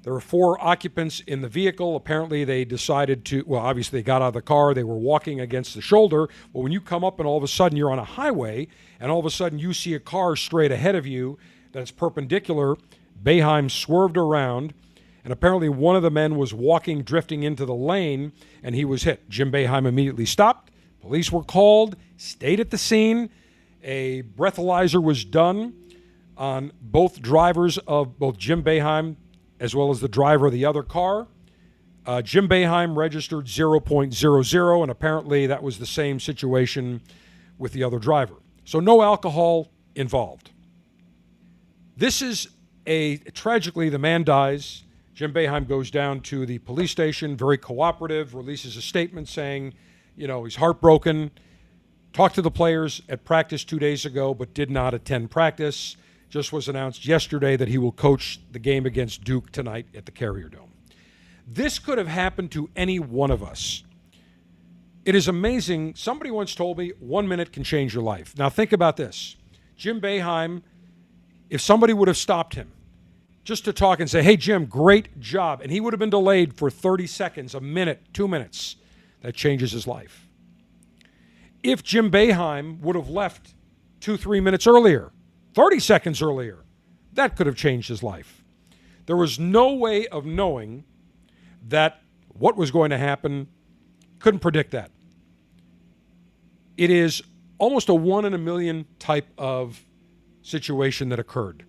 [0.03, 1.97] there were four occupants in the vehicle.
[1.97, 4.73] Apparently, they decided to, well, obviously, they got out of the car.
[4.73, 6.29] They were walking against the shoulder.
[6.53, 8.69] But when you come up and all of a sudden you're on a highway
[9.01, 11.39] and all of a sudden you see a car straight ahead of you
[11.73, 12.77] that's perpendicular,
[13.23, 14.73] Boeheim swerved around.
[15.25, 19.03] And apparently, one of the men was walking, drifting into the lane, and he was
[19.03, 19.29] hit.
[19.29, 20.71] Jim Boeheim immediately stopped.
[21.01, 23.31] Police were called, stayed at the scene.
[23.83, 25.75] A breathalyzer was done
[26.37, 29.17] on both drivers of both Jim Boeheim,
[29.61, 31.27] as well as the driver of the other car.
[32.07, 37.03] Uh, Jim Boeheim registered 0.00, and apparently that was the same situation
[37.59, 38.37] with the other driver.
[38.65, 40.51] So no alcohol involved.
[41.97, 42.49] This is
[42.87, 44.85] a tragically, the man dies.
[45.19, 49.75] Jim Boeheim goes down to the police station, very cooperative, releases a statement saying,
[50.15, 51.33] you know, he's heartbroken.
[52.13, 55.97] Talked to the players at practice two days ago, but did not attend practice
[56.31, 60.13] just was announced yesterday that he will coach the game against Duke tonight at the
[60.13, 60.71] Carrier Dome.
[61.49, 63.83] This could have happened to any one of us.
[65.05, 65.97] It is amazing.
[65.97, 68.39] Somebody once told me one minute can change your life.
[68.39, 69.35] Now, think about this
[69.77, 70.63] Jim Boeheim,
[71.51, 72.71] if somebody would have stopped him
[73.49, 76.53] just to talk and say, hey, Jim, great job, and he would have been delayed
[76.53, 78.77] for 30 seconds, a minute, two minutes,
[79.23, 80.29] that changes his life.
[81.63, 83.55] If Jim Boeheim would have left
[84.01, 85.13] two, three minutes earlier,
[85.55, 86.59] 30 seconds earlier.
[87.15, 88.45] That could have changed his life.
[89.07, 90.85] There was no way of knowing
[91.69, 93.49] that what was going to happen.
[94.19, 94.91] Couldn't predict that.
[96.77, 97.23] It is
[97.57, 99.83] almost a one in a million type of
[100.43, 101.65] situation that occurred.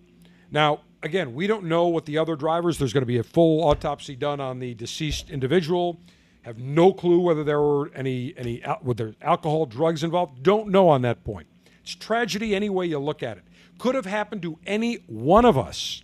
[0.50, 3.62] Now, again, we don't know what the other drivers, there's going to be a full
[3.64, 6.00] autopsy done on the deceased individual.
[6.42, 10.42] Have no clue whether there were any any whether alcohol, drugs involved.
[10.42, 11.46] Don't know on that point.
[11.82, 13.44] It's tragedy any way you look at it
[13.80, 16.02] could have happened to any one of us.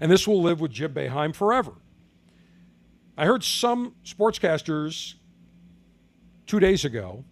[0.00, 1.72] And this will live with Jim Boeheim forever.
[3.16, 5.14] I heard some sportscasters
[6.46, 7.24] two days ago,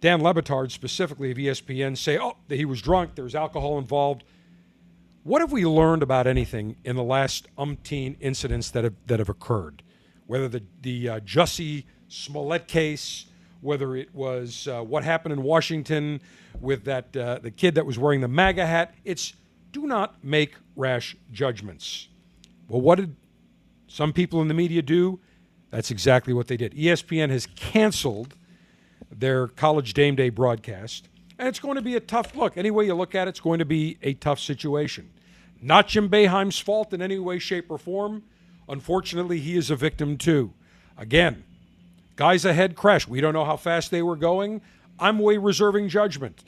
[0.00, 3.78] Dan Le Batard specifically of ESPN, say, oh, that he was drunk, there was alcohol
[3.78, 4.24] involved.
[5.24, 9.30] What have we learned about anything in the last umpteen incidents that have, that have
[9.30, 9.82] occurred?
[10.26, 13.24] Whether the, the uh, Jussie Smollett case,
[13.62, 16.20] whether it was uh, what happened in Washington
[16.60, 18.94] with that uh, the kid that was wearing the MAGA hat.
[19.02, 19.32] It's
[19.72, 22.08] do not make rash judgments.
[22.68, 23.16] Well, what did
[23.88, 25.20] some people in the media do?
[25.70, 26.74] That's exactly what they did.
[26.74, 28.34] ESPN has canceled
[29.10, 31.08] their College Game Day broadcast,
[31.38, 32.56] and it's going to be a tough look.
[32.56, 35.10] Any way you look at it, it's going to be a tough situation.
[35.60, 38.22] Not Jim Boeheim's fault in any way, shape, or form.
[38.68, 40.52] Unfortunately, he is a victim too.
[40.96, 41.44] Again,
[42.16, 43.08] Guys ahead crash.
[43.08, 44.60] We don't know how fast they were going.
[44.98, 46.44] I'm way reserving judgment.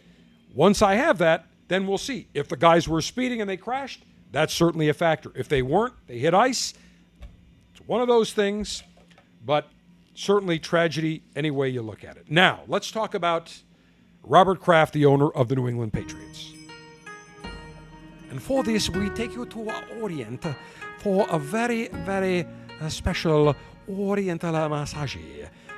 [0.55, 2.29] Once I have that, then we'll see.
[2.35, 5.33] If the guys were speeding and they crashed, that's certainly a factor.
[5.35, 6.75] If they weren't, they hit ice.
[7.73, 8.85] It's one of those things,
[9.45, 9.69] but
[10.15, 12.31] certainly tragedy any way you look at it.
[12.31, 13.53] Now, let's talk about
[14.27, 16.53] Robert Kraft, the owner of the New England Patriots.
[18.31, 20.45] And for this, we take you to Orient
[20.99, 22.45] for a very, very
[22.81, 23.55] uh, special
[23.89, 25.17] Oriental massage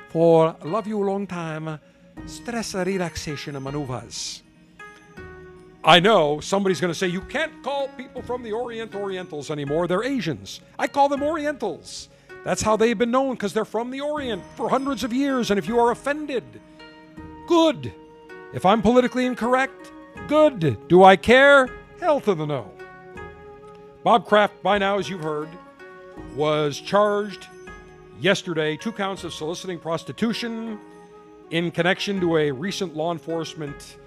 [0.09, 1.79] for love you long time
[2.25, 4.41] stress relaxation maneuvers.
[5.83, 9.87] I know somebody's going to say you can't call people from the Orient Orientals anymore.
[9.87, 10.59] They're Asians.
[10.77, 12.09] I call them Orientals.
[12.43, 15.51] That's how they've been known because they're from the Orient for hundreds of years.
[15.51, 16.43] And if you are offended,
[17.47, 17.93] good.
[18.51, 19.91] If I'm politically incorrect,
[20.27, 20.87] good.
[20.87, 21.69] Do I care?
[21.99, 22.71] Hell to the no.
[24.03, 25.49] Bob Kraft, by now, as you've heard,
[26.35, 27.47] was charged
[28.19, 30.79] yesterday two counts of soliciting prostitution
[31.51, 33.97] in connection to a recent law enforcement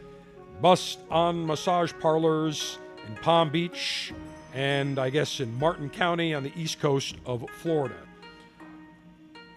[0.60, 4.12] bust on massage parlors in Palm Beach
[4.54, 7.94] and I guess in Martin County on the east coast of Florida.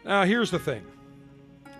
[0.03, 0.83] Now, here's the thing.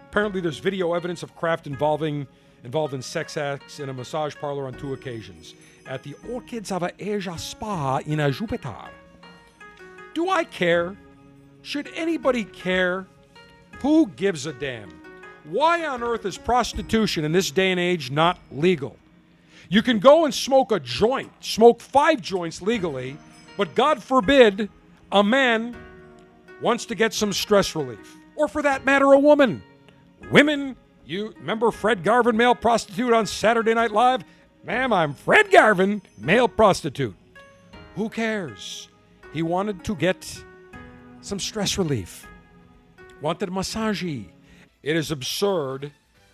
[0.09, 2.27] Apparently, there's video evidence of Kraft involving
[2.65, 5.53] involved in sex acts in a massage parlor on two occasions
[5.85, 8.89] at the Orchids of a Asia Spa in Jupiter.
[10.15, 10.97] Do I care?
[11.61, 13.05] Should anybody care?
[13.79, 14.89] Who gives a damn?
[15.43, 18.97] Why on earth is prostitution in this day and age not legal?
[19.69, 23.17] You can go and smoke a joint, smoke five joints legally,
[23.57, 24.69] but God forbid
[25.11, 25.75] a man
[26.61, 28.15] wants to get some stress relief.
[28.35, 29.61] Or for that matter, a woman.
[30.31, 30.75] Women,
[31.05, 34.23] you remember Fred Garvin, male prostitute on Saturday Night Live?
[34.63, 37.15] Ma'am, I'm Fred Garvin, male prostitute.
[37.95, 38.89] Who cares?
[39.33, 40.43] He wanted to get
[41.21, 42.27] some stress relief,
[43.21, 44.03] wanted a massage.
[44.03, 44.25] It
[44.95, 45.91] is absurd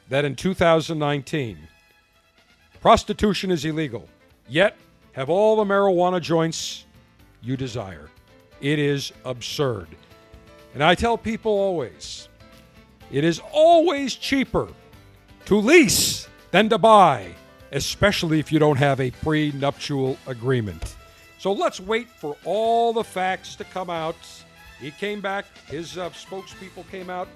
[0.10, 1.58] that in 2019,
[2.82, 4.08] prostitution is illegal,
[4.48, 4.78] yet
[5.14, 6.86] have all the marijuana joints
[7.42, 8.10] you desire.
[8.62, 9.88] It is absurd.
[10.74, 12.30] And I tell people always
[13.12, 14.68] it is always cheaper
[15.46, 17.34] to lease than to buy,
[17.72, 20.96] especially if you don't have a prenuptial agreement.
[21.38, 24.16] So let's wait for all the facts to come out.
[24.80, 27.28] He came back, his uh, spokespeople came out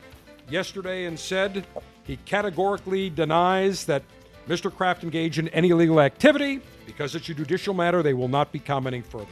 [0.50, 1.66] yesterday and said
[2.04, 4.04] he categorically denies that
[4.48, 4.74] Mr.
[4.74, 6.62] Kraft engaged in any illegal activity.
[6.86, 9.26] Because it's a judicial matter, they will not be commenting further.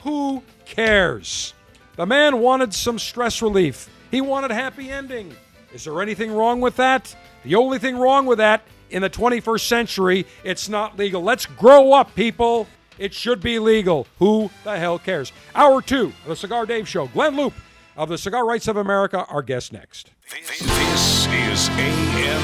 [0.00, 1.54] Who cares?
[1.94, 3.88] The man wanted some stress relief.
[4.10, 5.34] He wanted a happy ending.
[5.76, 7.14] Is there anything wrong with that?
[7.44, 11.22] The only thing wrong with that in the 21st century, it's not legal.
[11.22, 12.66] Let's grow up, people.
[12.98, 14.06] It should be legal.
[14.18, 15.32] Who the hell cares?
[15.54, 17.08] Hour two of the Cigar Dave Show.
[17.08, 17.52] Glynn Loope
[17.94, 20.12] of the Cigar Rights of America, our guest next.
[20.30, 22.42] This is AMEN,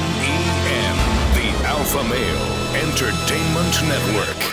[1.33, 4.52] the Alpha Male Entertainment Network.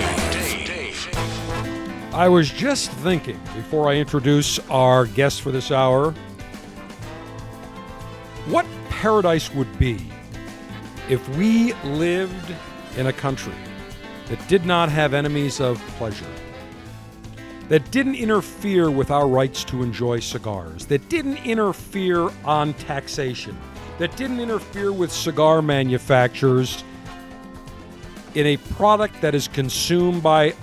[2.21, 6.11] I was just thinking before I introduce our guest for this hour
[8.45, 9.97] what paradise would be
[11.09, 12.53] if we lived
[12.95, 13.55] in a country
[14.27, 16.31] that did not have enemies of pleasure,
[17.69, 23.57] that didn't interfere with our rights to enjoy cigars, that didn't interfere on taxation,
[23.97, 26.83] that didn't interfere with cigar manufacturers
[28.35, 30.53] in a product that is consumed by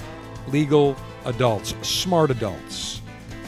[0.47, 0.97] legal
[1.29, 3.01] adults, smart adults.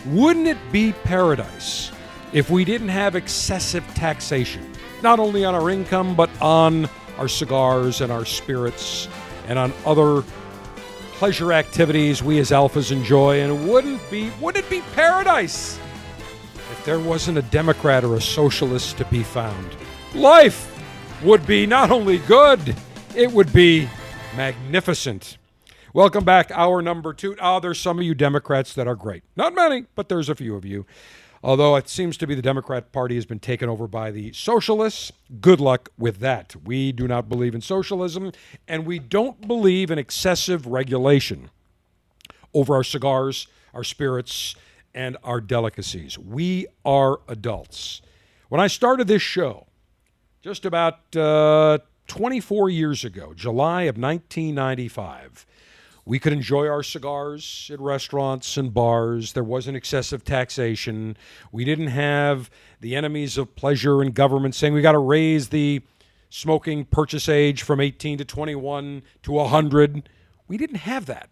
[0.07, 1.91] Wouldn't it be paradise
[2.33, 4.71] if we didn't have excessive taxation,
[5.03, 9.09] not only on our income, but on our cigars and our spirits
[9.49, 10.23] and on other
[11.15, 13.41] pleasure activities we as alphas enjoy?
[13.41, 15.79] And wouldn't be wouldn't it be paradise
[16.71, 19.77] if there wasn't a Democrat or a socialist to be found?
[20.15, 20.67] Life
[21.23, 22.75] would be not only good,
[23.15, 23.89] it would be
[24.37, 25.37] magnificent.
[25.93, 27.35] Welcome back, hour number two.
[27.41, 29.25] Ah, there's some of you Democrats that are great.
[29.35, 30.87] Not many, but there's a few of you.
[31.43, 35.11] Although it seems to be the Democrat Party has been taken over by the socialists,
[35.41, 36.55] good luck with that.
[36.65, 38.31] We do not believe in socialism,
[38.69, 41.51] and we don't believe in excessive regulation
[42.55, 44.55] over our cigars, our spirits,
[44.95, 46.17] and our delicacies.
[46.17, 48.01] We are adults.
[48.49, 49.67] When I started this show,
[50.41, 55.47] just about uh, 24 years ago, July of 1995,
[56.11, 59.33] we could enjoy our cigars at restaurants and bars.
[59.33, 61.17] There wasn't excessive taxation.
[61.53, 62.51] We didn't have
[62.81, 65.83] the enemies of pleasure and government saying we got to raise the
[66.29, 70.09] smoking purchase age from 18 to 21 to 100.
[70.49, 71.31] We didn't have that.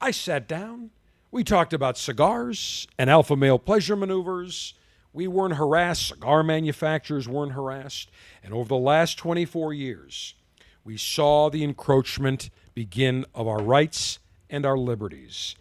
[0.00, 0.88] I sat down.
[1.30, 4.72] We talked about cigars and alpha male pleasure maneuvers.
[5.12, 6.08] We weren't harassed.
[6.08, 8.10] Cigar manufacturers weren't harassed.
[8.42, 10.34] And over the last 24 years,
[10.82, 12.48] we saw the encroachment
[12.78, 15.56] begin of our rights and our liberties.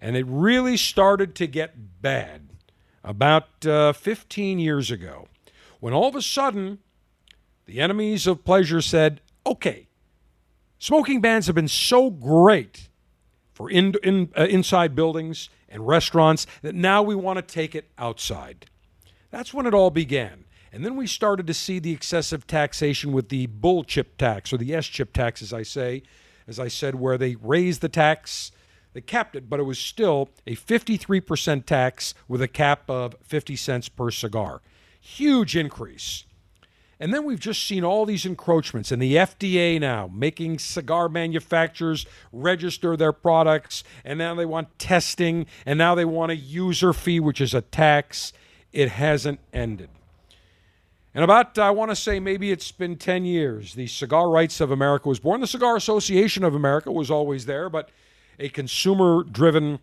[0.00, 2.42] And it really started to get bad
[3.02, 5.26] about uh, 15 years ago
[5.80, 6.78] when all of a sudden
[7.66, 9.88] the enemies of pleasure said, okay,
[10.78, 12.88] smoking bans have been so great
[13.52, 17.90] for in, in, uh, inside buildings and restaurants that now we want to take it
[17.98, 18.66] outside.
[19.32, 20.44] That's when it all began.
[20.72, 24.56] And then we started to see the excessive taxation with the bull chip tax, or
[24.56, 26.04] the S chip tax, as I say,
[26.46, 28.52] as I said, where they raised the tax,
[28.92, 33.56] they capped it, but it was still a 53% tax with a cap of 50
[33.56, 34.62] cents per cigar.
[35.00, 36.24] Huge increase.
[36.98, 42.04] And then we've just seen all these encroachments, and the FDA now making cigar manufacturers
[42.30, 47.18] register their products, and now they want testing, and now they want a user fee,
[47.18, 48.34] which is a tax.
[48.72, 49.88] It hasn't ended.
[51.14, 54.70] And about, I want to say, maybe it's been 10 years, the Cigar Rights of
[54.70, 55.40] America was born.
[55.40, 57.90] The Cigar Association of America was always there, but
[58.38, 59.80] a consumer driven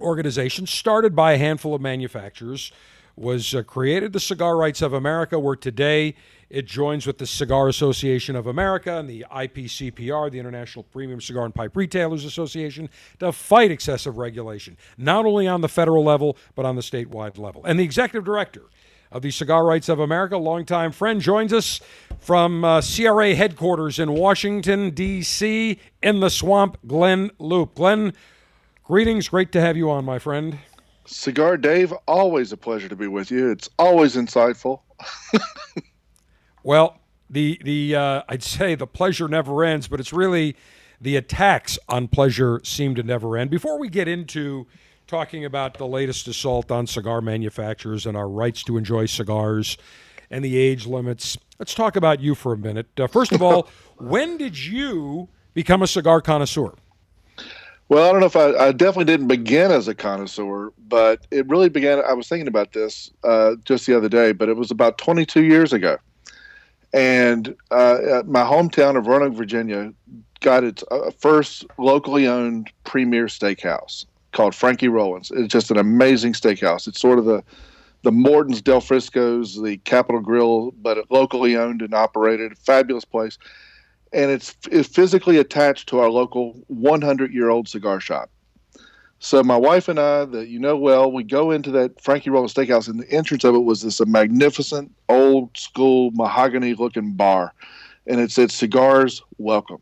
[0.00, 2.72] organization started by a handful of manufacturers
[3.18, 6.14] was uh, created the Cigar Rights of America, where today
[6.50, 11.44] it joins with the Cigar Association of America and the IPCPR, the International Premium Cigar
[11.44, 12.88] and Pipe Retailers Association,
[13.18, 17.64] to fight excessive regulation, not only on the federal level, but on the statewide level.
[17.64, 18.62] And the executive director
[19.10, 21.80] of the Cigar Rights of America, longtime friend, joins us
[22.20, 27.74] from uh, CRA headquarters in Washington, D.C., in the swamp, Glynn Loope.
[27.74, 28.12] Glynn,
[28.84, 29.28] greetings.
[29.28, 30.58] Great to have you on, my friend.
[31.06, 33.50] Cigar Dave, always a pleasure to be with you.
[33.50, 34.80] It's always insightful.
[36.62, 36.98] well,
[37.30, 40.54] the the uh, I'd say the pleasure never ends, but it's really
[41.00, 43.50] the attacks on pleasure seem to never end.
[43.50, 44.66] Before we get into
[45.08, 49.78] talking about the latest assault on cigar manufacturers and our rights to enjoy cigars
[50.30, 51.38] and the age limits.
[51.58, 52.86] Let's talk about you for a minute.
[52.98, 56.74] Uh, first of all, when did you become a cigar connoisseur?
[57.88, 61.48] Well, I don't know if I, I, definitely didn't begin as a connoisseur, but it
[61.48, 62.02] really began.
[62.06, 65.44] I was thinking about this uh, just the other day, but it was about 22
[65.44, 65.96] years ago.
[66.92, 69.94] And uh, my hometown of Roanoke, Virginia,
[70.40, 75.30] got its uh, first locally owned premier steakhouse called Frankie Rowland's.
[75.30, 76.86] It's just an amazing steakhouse.
[76.86, 77.42] It's sort of the
[78.02, 82.56] the Morton's Del Frisco's, the Capital Grill, but locally owned and operated.
[82.56, 83.38] Fabulous place,
[84.12, 88.30] and it's, it's physically attached to our local 100 year old cigar shop.
[89.20, 92.54] So my wife and I, that you know well, we go into that Frankie Rowland's
[92.54, 97.52] Steakhouse, and the entrance of it was this a magnificent old school mahogany looking bar,
[98.06, 99.80] and it said "Cigars Welcome."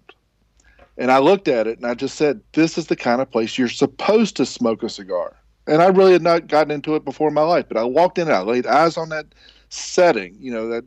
[0.99, 3.59] And I looked at it and I just said, this is the kind of place
[3.59, 5.36] you're supposed to smoke a cigar.
[5.66, 8.18] And I really had not gotten into it before in my life, but I walked
[8.18, 9.26] in and I laid eyes on that
[9.68, 10.84] setting, you know, that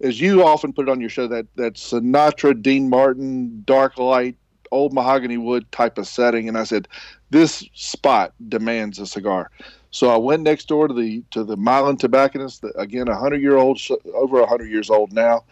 [0.00, 4.36] as you often put it on your show, that that Sinatra, Dean Martin, dark light,
[4.70, 6.48] old mahogany wood type of setting.
[6.48, 6.88] And I said,
[7.30, 9.50] this spot demands a cigar.
[9.90, 13.56] So I went next door to the to the Milan tobacconist, again, a hundred year
[13.56, 13.80] old,
[14.14, 15.44] over a hundred years old now,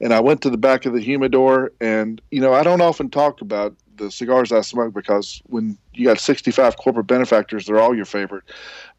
[0.00, 1.72] and I went to the back of the humidor.
[1.80, 6.06] And you know, I don't often talk about the cigars I smoke because when you
[6.06, 8.44] got 65 corporate benefactors, they're all your favorite.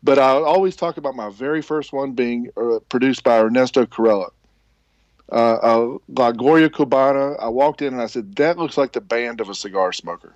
[0.04, 4.32] But I always talk about my very first one being uh, produced by Ernesto Carrillo.
[5.32, 7.36] Uh, uh, La Gloria Cubana.
[7.40, 10.36] I walked in and I said, "That looks like the band of a cigar smoker."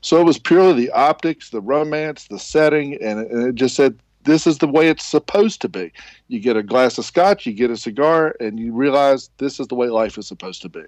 [0.00, 3.98] So it was purely the optics, the romance, the setting, and and it just said,
[4.28, 5.92] this is the way it's supposed to be.
[6.28, 9.66] You get a glass of scotch, you get a cigar, and you realize this is
[9.68, 10.84] the way life is supposed to be.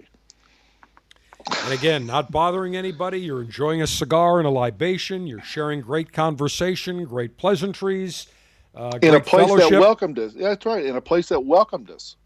[1.65, 3.21] And again, not bothering anybody.
[3.21, 5.27] You're enjoying a cigar and a libation.
[5.27, 8.27] You're sharing great conversation, great pleasantries.
[8.75, 9.71] Uh, in a place fellowship.
[9.71, 10.35] that welcomed us.
[10.35, 10.85] Yeah, that's right.
[10.85, 12.17] In a place that welcomed us.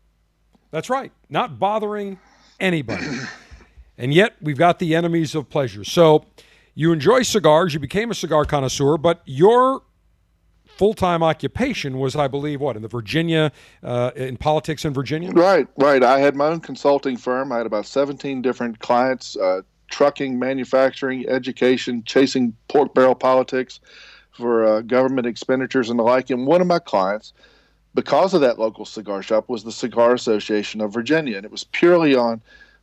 [0.73, 1.13] That's right.
[1.31, 2.19] Not bothering
[2.61, 3.07] anybody.
[3.99, 5.85] and yet, we've got the enemies of pleasure.
[5.85, 6.27] So,
[6.75, 7.73] you enjoy cigars.
[7.73, 9.83] You became a cigar connoisseur, but your
[10.75, 13.53] full time occupation was, I believe, what in the Virginia
[13.83, 15.31] uh, in politics in Virginia.
[15.31, 16.03] Right, right.
[16.03, 17.53] I had my own consulting firm.
[17.53, 23.81] I had about 17 different clients: uh, trucking, manufacturing, education, chasing pork barrel politics
[24.33, 26.31] for uh, government expenditures and the like.
[26.31, 27.33] And one of my clients,
[27.95, 31.65] because of that local cigar shop, was the Cigar Association of Virginia, and it was
[31.65, 32.43] purely on.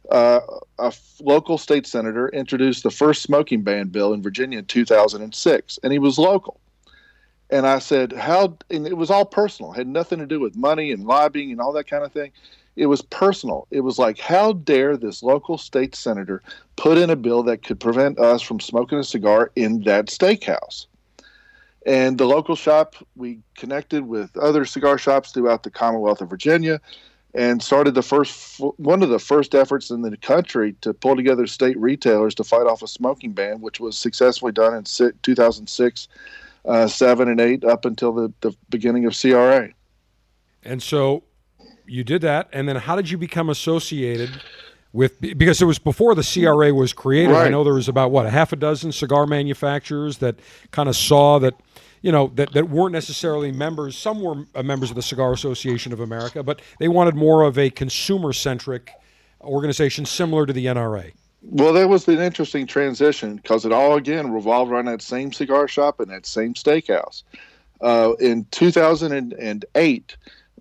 [0.09, 0.39] Uh,
[0.79, 5.79] a f- local state senator introduced the first smoking ban bill in Virginia in 2006,
[5.83, 6.59] and he was local.
[7.51, 10.91] And I said, "How?" And it was all personal; had nothing to do with money
[10.91, 12.31] and lobbying and all that kind of thing.
[12.77, 13.67] It was personal.
[13.69, 16.41] It was like, how dare this local state senator
[16.77, 20.85] put in a bill that could prevent us from smoking a cigar in that steakhouse?
[21.85, 26.79] And the local shop, we connected with other cigar shops throughout the Commonwealth of Virginia
[27.33, 31.47] and started the first one of the first efforts in the country to pull together
[31.47, 36.07] state retailers to fight off a smoking ban, which was successfully done in 2006,
[36.65, 39.69] uh, 7, and 8 up until the, the beginning of CRA.
[40.63, 41.23] And so
[41.85, 42.49] you did that.
[42.53, 44.29] And then how did you become associated
[44.93, 47.31] with because it was before the CRA was created.
[47.31, 47.47] Right.
[47.47, 50.35] I know there was about what a half a dozen cigar manufacturers that
[50.71, 51.53] kind of saw that
[52.01, 53.97] you know that, that weren't necessarily members.
[53.97, 57.57] Some were uh, members of the Cigar Association of America, but they wanted more of
[57.57, 58.91] a consumer centric
[59.41, 61.13] organization similar to the NRA.
[61.43, 65.67] Well, that was an interesting transition because it all again revolved around that same cigar
[65.67, 67.23] shop and that same steakhouse.
[67.81, 70.17] Uh, in 2008,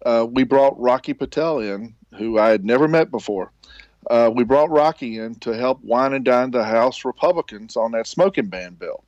[0.07, 3.53] uh, we brought Rocky Patel in, who I had never met before
[4.09, 8.07] uh, we brought Rocky in to help wine and dine the House Republicans on that
[8.07, 9.05] smoking ban bill.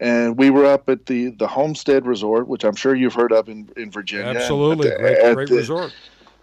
[0.00, 3.48] And we were up at the, the Homestead Resort, which I'm sure you've heard of
[3.48, 4.34] in, in Virginia.
[4.34, 5.94] Absolutely, the, great, great the, resort.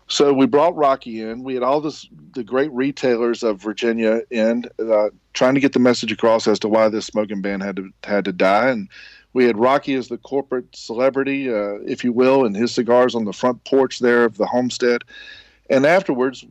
[0.09, 1.43] So we brought Rocky in.
[1.43, 5.79] We had all this the great retailers of Virginia in, uh, trying to get the
[5.79, 8.69] message across as to why this smoking ban had to had to die.
[8.69, 8.89] And
[9.33, 13.25] we had Rocky as the corporate celebrity, uh, if you will, and his cigars on
[13.25, 15.03] the front porch there of the Homestead.
[15.69, 16.43] And afterwards,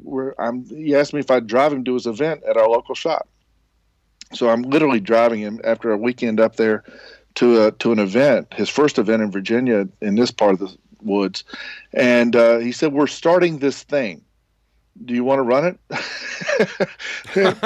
[0.68, 3.28] he asked me if I'd drive him to his event at our local shop.
[4.34, 6.84] So I'm literally driving him after a weekend up there
[7.36, 10.76] to a, to an event, his first event in Virginia in this part of the
[11.02, 11.44] woods.
[11.92, 14.22] And uh, he said, "We're starting this thing.
[15.04, 15.78] Do you want to run it?"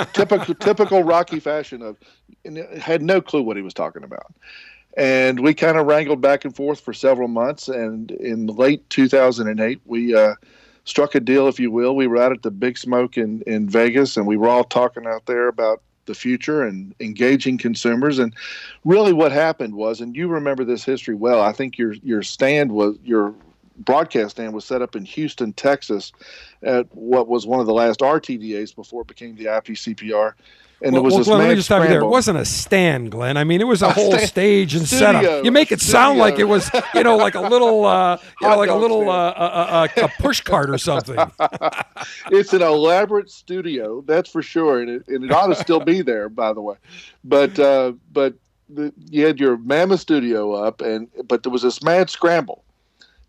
[0.12, 1.96] typical typical Rocky fashion of
[2.78, 4.34] had no clue what he was talking about.
[4.96, 7.68] And we kind of wrangled back and forth for several months.
[7.68, 10.34] And in late 2008, we uh,
[10.84, 11.96] struck a deal, if you will.
[11.96, 15.06] We were out at the Big Smoke in, in Vegas, and we were all talking
[15.06, 18.18] out there about the future and engaging consumers.
[18.18, 18.34] And
[18.84, 21.40] really, what happened was, and you remember this history well.
[21.40, 23.34] I think your your stand was your
[23.78, 26.12] broadcast stand was set up in Houston, Texas,
[26.62, 30.34] at what was one of the last RTDAs before it became the IPCPR
[30.84, 32.00] and well, there was well, this Glynn, let me just stop you there.
[32.00, 33.36] It wasn't a stand, Glynn.
[33.36, 35.44] I mean, it was a, a whole stand, stage and studio, setup.
[35.44, 35.92] You make it studio.
[35.92, 39.08] sound like it was, you know, like a little, uh, you know, like a little
[39.08, 41.16] uh, uh, uh, a push cart or something.
[42.30, 46.02] it's an elaborate studio, that's for sure, and it, and it ought to still be
[46.02, 46.76] there, by the way.
[47.24, 48.34] But uh, but
[48.68, 52.64] the, you had your mammoth studio up, and but there was this mad scramble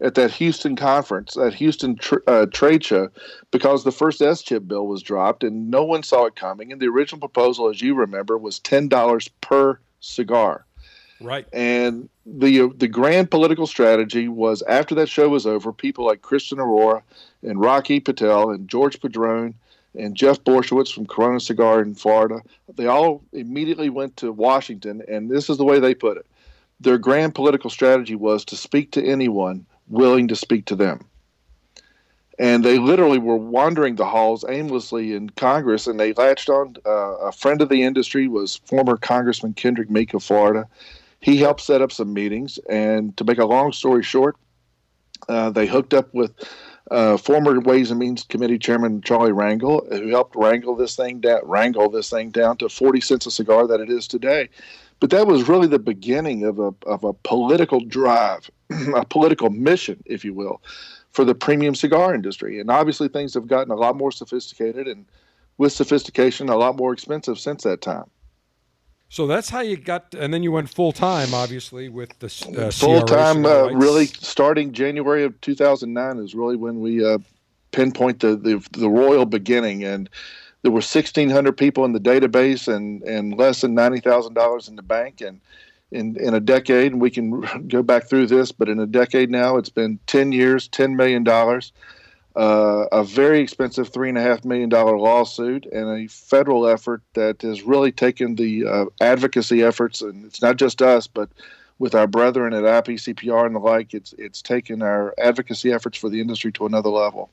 [0.01, 3.09] at that Houston conference, that Houston tr- uh, trade show,
[3.51, 6.71] because the first S chip bill was dropped and no one saw it coming.
[6.71, 10.65] And the original proposal, as you remember, was ten dollars per cigar.
[11.21, 11.47] Right.
[11.53, 16.57] And the the grand political strategy was after that show was over, people like Christian
[16.57, 17.01] Eiroa
[17.43, 19.53] and Rocky Patel and George Padron
[19.95, 22.41] and Jeff Borysiewicz from Corona Cigar in Florida,
[22.75, 26.25] they all immediately went to Washington, and this is the way they put it.
[26.79, 31.05] Their grand political strategy was to speak to anyone willing to speak to them.
[32.39, 36.75] And they literally were wandering the halls aimlessly in Congress, and they latched on.
[36.85, 40.67] Uh, a friend of the industry was former Congressman Kendrick Meek of Florida.
[41.19, 44.35] He helped set up some meetings, and to make a long story short,
[45.29, 46.33] uh, they hooked up with
[46.91, 51.41] uh, former Ways and Means Committee Chairman Charlie Rangel, who helped wrangle this thing down,
[51.43, 54.49] wrangle this thing down to 40 cents a cigar that it is today.
[54.99, 58.49] But that was really the beginning of a, of a political drive,
[58.95, 60.61] a political mission, if you will,
[61.11, 62.59] for the premium cigar industry.
[62.59, 65.05] And obviously, things have gotten a lot more sophisticated and
[65.57, 68.09] with sophistication, a lot more expensive since that time.
[69.09, 72.71] So that's how you got, and then you went full time, obviously, with the uh,
[72.71, 73.45] full time.
[73.45, 77.19] Uh, really, starting January of 2009 is really when we uh,
[77.71, 80.09] pinpoint the, the the royal beginning, and
[80.63, 85.21] there were 1,600 people in the database and, and less than $90,000 in the bank.
[85.21, 85.41] And
[85.93, 89.29] in, in a decade, and we can go back through this, but in a decade
[89.29, 91.27] now, it's been 10 years, $10 million,
[92.35, 98.35] uh, a very expensive $3.5 million lawsuit, and a federal effort that has really taken
[98.35, 101.29] the uh, advocacy efforts, and it's not just us, but
[101.79, 103.93] with our brethren at IPCPR, and the like.
[103.93, 107.29] It's it's taken our advocacy efforts for the industry to another level.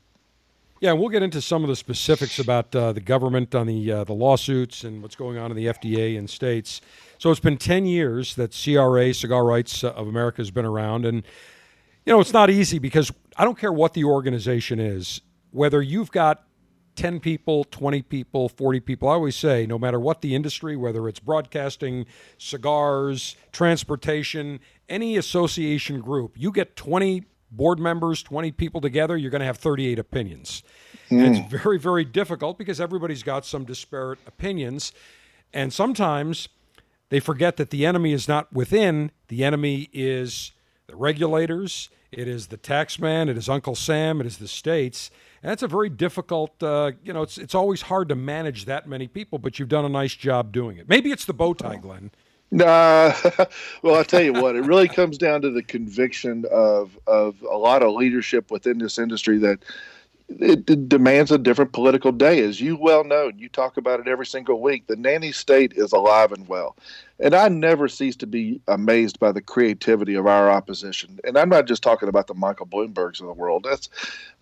[0.81, 4.05] Yeah, we'll get into some of the specifics about uh, the government on the uh,
[4.05, 6.81] the lawsuits and what's going on in the FDA and states.
[7.19, 11.23] So it's been ten years that CRA, Cigar Rights of America, has been around, and
[12.07, 15.21] you know it's not easy because I don't care what the organization is,
[15.51, 16.45] whether you've got
[16.97, 19.09] 10 people, 20 people, 40 people.
[19.11, 22.07] I always say, no matter what the industry, whether it's broadcasting,
[22.39, 29.41] cigars, transportation, any association group, you get 20 board members, 20 people together, you're going
[29.41, 30.63] to have 38 opinions.
[31.11, 31.25] Mm.
[31.25, 34.93] And it's very, very difficult because everybody's got some disparate opinions.
[35.53, 36.49] And sometimes
[37.09, 40.53] they forget that the enemy is not within, the enemy is
[40.87, 45.11] the regulators, it is the taxman, it is Uncle Sam, it is the states.
[45.43, 48.89] And that's a very difficult, uh, you know, it's, it's always hard to manage that
[48.89, 50.89] many people, but you've done a nice job doing it.
[50.89, 52.11] Maybe it's the bow tie, Glynn.
[52.51, 53.15] Nah,
[53.83, 57.57] well, I'll tell you what, it really comes down to the conviction of, of a
[57.57, 59.61] lot of leadership within this industry that
[60.29, 62.43] it, it, demands a different political day.
[62.43, 65.73] As you well know, and you talk about it every single week, the nanny state
[65.77, 66.77] is alive and well.
[67.19, 71.19] And I never cease to be amazed by the creativity of our opposition.
[71.25, 73.67] And I'm not just talking about the Michael Bloombergs of the world.
[73.69, 73.89] That's,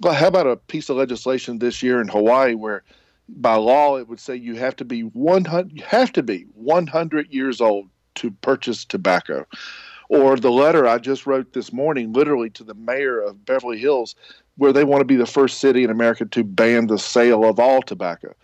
[0.03, 2.83] how about a piece of legislation this year in Hawaii where
[3.29, 7.31] by law it would say you have to be 100 you have to be 100
[7.31, 7.87] years old
[8.19, 9.47] to purchase tobacco
[10.09, 14.15] or the letter I just wrote this morning, literally to the mayor of Beverly Hills,
[14.57, 17.61] where they want to be the first city in America to ban the sale of
[17.61, 18.35] all tobacco.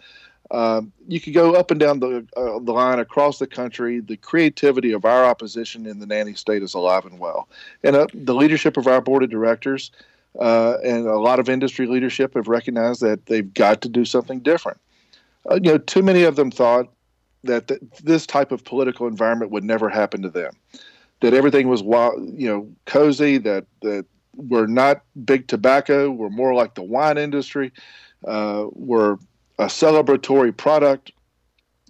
[0.50, 4.00] Um, you could go up and down the, uh, the line across the country.
[4.00, 7.48] The creativity of our opposition in the nanny state is alive and well.
[7.82, 9.90] And uh, the leadership of our board of directors
[10.38, 14.40] uh, and a lot of industry leadership have recognized that they've got to do something
[14.40, 14.78] different.
[15.50, 16.88] Uh, you know, too many of them thought
[17.44, 20.52] that th- this type of political environment would never happen to them.
[21.20, 26.74] That everything was you know cozy that that we're not big tobacco we're more like
[26.74, 27.72] the wine industry
[28.26, 29.12] uh, we're
[29.58, 31.12] a celebratory product.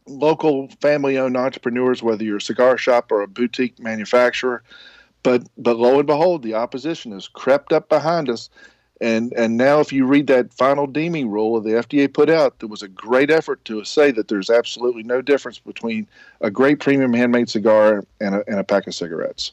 [0.06, 4.62] Local family owned entrepreneurs whether you're a cigar shop or a boutique manufacturer
[5.22, 8.50] but but lo and behold the opposition has crept up behind us
[9.00, 12.68] and and now, if you read that final deeming rule the FDA put out, there
[12.68, 16.06] was a great effort to say that there's absolutely no difference between
[16.40, 19.52] a great premium handmade cigar and a, and a pack of cigarettes.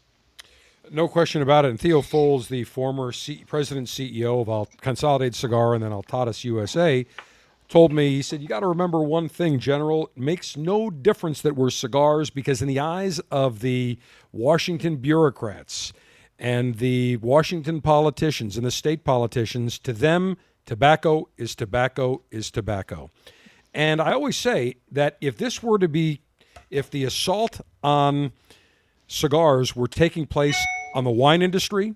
[0.91, 1.69] No question about it.
[1.69, 6.43] And Theo Folz, the former C- president CEO of Al- Consolidated Cigar and then Altadis
[6.43, 7.05] USA,
[7.69, 10.11] told me, he said, You got to remember one thing, General.
[10.15, 13.97] It makes no difference that we're cigars because, in the eyes of the
[14.33, 15.93] Washington bureaucrats,
[16.41, 23.11] and the Washington politicians and the state politicians, to them, tobacco is tobacco is tobacco.
[23.75, 26.21] And I always say that if this were to be,
[26.71, 28.31] if the assault on
[29.07, 30.57] cigars were taking place
[30.95, 31.93] on the wine industry,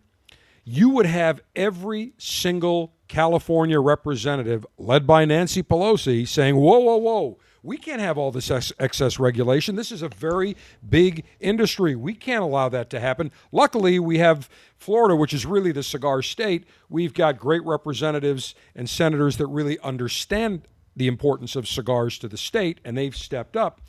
[0.63, 7.39] you would have every single California representative, led by Nancy Pelosi, saying, Whoa, whoa, whoa,
[7.65, 9.75] we can't have all this ex- excess regulation.
[9.75, 10.55] This is a very
[10.87, 11.95] big industry.
[11.95, 13.31] We can't allow that to happen.
[13.51, 14.47] Luckily, we have
[14.77, 16.65] Florida, which is really the cigar state.
[16.89, 22.37] We've got great representatives and senators that really understand the importance of cigars to the
[22.37, 23.81] state, and they've stepped up.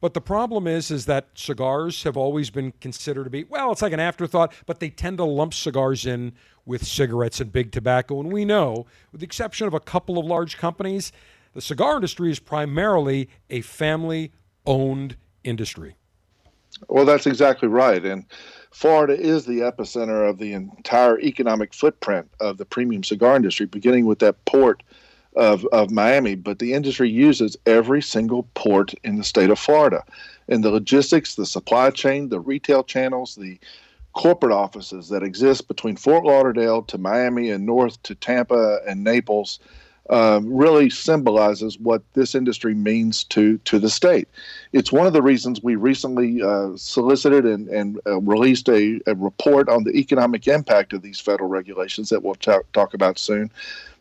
[0.00, 3.82] But the problem is, is that cigars have always been considered to be well, it's
[3.82, 6.34] like an afterthought, but they tend to lump cigars in
[6.66, 8.20] with cigarettes and big tobacco.
[8.20, 11.10] And we know, with the exception of a couple of large companies,
[11.54, 14.32] the cigar industry is primarily a family
[14.66, 15.96] owned industry.
[16.88, 18.04] Well, that's exactly right.
[18.04, 18.24] And
[18.72, 24.06] Florida is the epicenter of the entire economic footprint of the premium cigar industry, beginning
[24.06, 24.82] with that port
[25.36, 26.34] of, of Miami.
[26.34, 30.04] But the industry uses every single port in the state of Florida.
[30.48, 33.58] And the logistics, the supply chain, the retail channels, the
[34.12, 39.60] corporate offices that exist between Fort Lauderdale to Miami and north to Tampa and Naples
[40.10, 44.28] um, really symbolizes what this industry means to to the state.
[44.72, 49.14] It's one of the reasons we recently uh, solicited and, and uh, released a, a,
[49.14, 53.50] report on the economic impact of these federal regulations that we'll talk, talk about soon.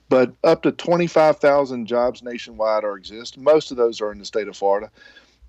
[0.10, 3.38] But up to 25,000 jobs nationwide are exist.
[3.38, 4.92] Most of those are in the state of Florida.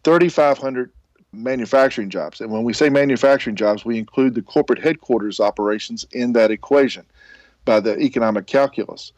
[0.05, 0.90] 3,500
[1.32, 2.40] manufacturing jobs.
[2.40, 7.05] And when we say manufacturing jobs, we include the corporate headquarters operations in that equation
[7.64, 9.12] by the economic calculus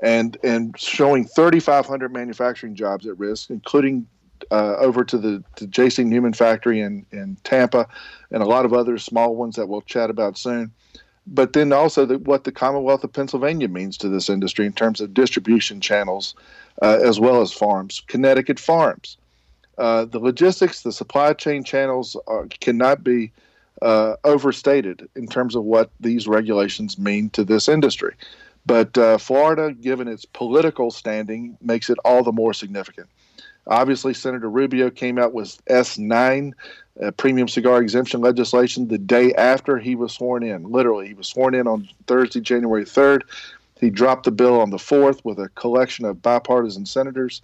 [0.00, 4.06] and and showing 3,500 manufacturing jobs at risk, including
[4.50, 6.04] uh, over to the to J.C.
[6.04, 7.88] Newman factory in in Tampa,
[8.30, 10.72] and a lot of other small ones that we'll chat about soon.
[11.28, 15.00] But then also the, what the Commonwealth of Pennsylvania means to this industry in terms
[15.00, 16.34] of distribution channels,
[16.82, 18.02] uh, as well as farms.
[18.06, 19.16] Connecticut farms,
[19.78, 23.32] uh, the logistics, the supply chain channels are, cannot be
[23.82, 28.14] uh, overstated in terms of what these regulations mean to this industry.
[28.66, 33.08] But uh, Florida, given its political standing, makes it all the more significant.
[33.68, 36.52] Obviously, Senator Rubio came out with S9,
[37.02, 40.64] uh, premium cigar exemption legislation, the day after he was sworn in.
[40.70, 43.22] Literally, he was sworn in on Thursday, January 3rd.
[43.80, 47.42] He dropped the bill on the 4th with a collection of bipartisan senators.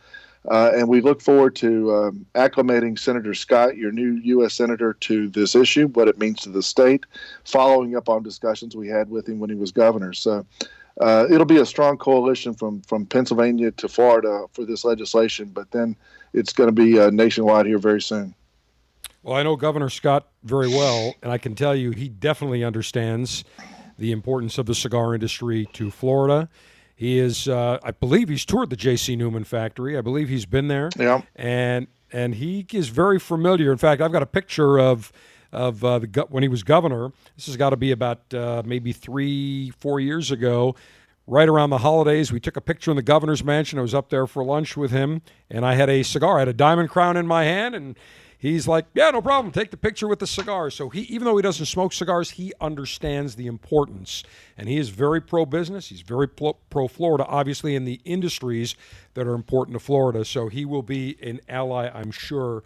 [0.51, 4.55] Uh, and we look forward to um, acclimating Senator Scott, your new U.S.
[4.55, 7.07] Senator, to this issue, what it means to the state,
[7.45, 10.13] following up on discussions we had with him when he was governor.
[10.13, 10.45] So
[11.01, 15.71] uh, it'll be a strong coalition from, from Pennsylvania to Florida for this legislation, but
[15.71, 15.97] then
[16.33, 18.35] it's going to be uh, nationwide here very soon.
[19.23, 23.45] Well, I know Governor Scott very well, and I can tell you he definitely understands
[23.99, 26.49] the importance of the cigar industry to Florida.
[26.97, 29.17] He is, uh, I believe, he's toured the J.C.
[29.17, 29.97] Newman factory.
[29.97, 30.91] I believe he's been there.
[30.99, 31.23] Yeah.
[31.37, 33.73] And and he is very familiar.
[33.73, 35.13] In fact, I've got a picture of
[35.53, 37.13] of uh, the when he was governor.
[37.37, 40.75] This has got to be about uh, maybe three, four years ago.
[41.27, 43.79] Right around the holidays, we took a picture in the governor's mansion.
[43.79, 46.37] I was up there for lunch with him, and I had a cigar.
[46.37, 47.97] I had a diamond crown in my hand, and
[48.37, 49.53] he's like, "Yeah, no problem.
[49.53, 52.53] Take the picture with the cigar." So he, even though he doesn't smoke cigars, he
[52.61, 54.25] understands the importance,
[54.59, 55.91] and he is very pro business.
[55.91, 58.75] He's very pro Florida, obviously, in the industries
[59.15, 60.25] that are important to Florida.
[60.25, 62.65] So he will be an ally, I'm sure,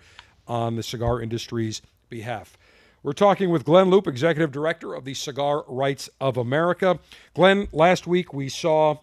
[0.49, 2.57] on the cigar industry's behalf.
[3.03, 6.99] We're talking with Glynn Loope, Executive Director of the Cigar Rights of America.
[7.34, 8.99] Glynn, last week we saw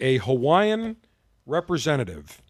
[0.00, 0.96] a Hawaiian
[1.46, 2.42] representative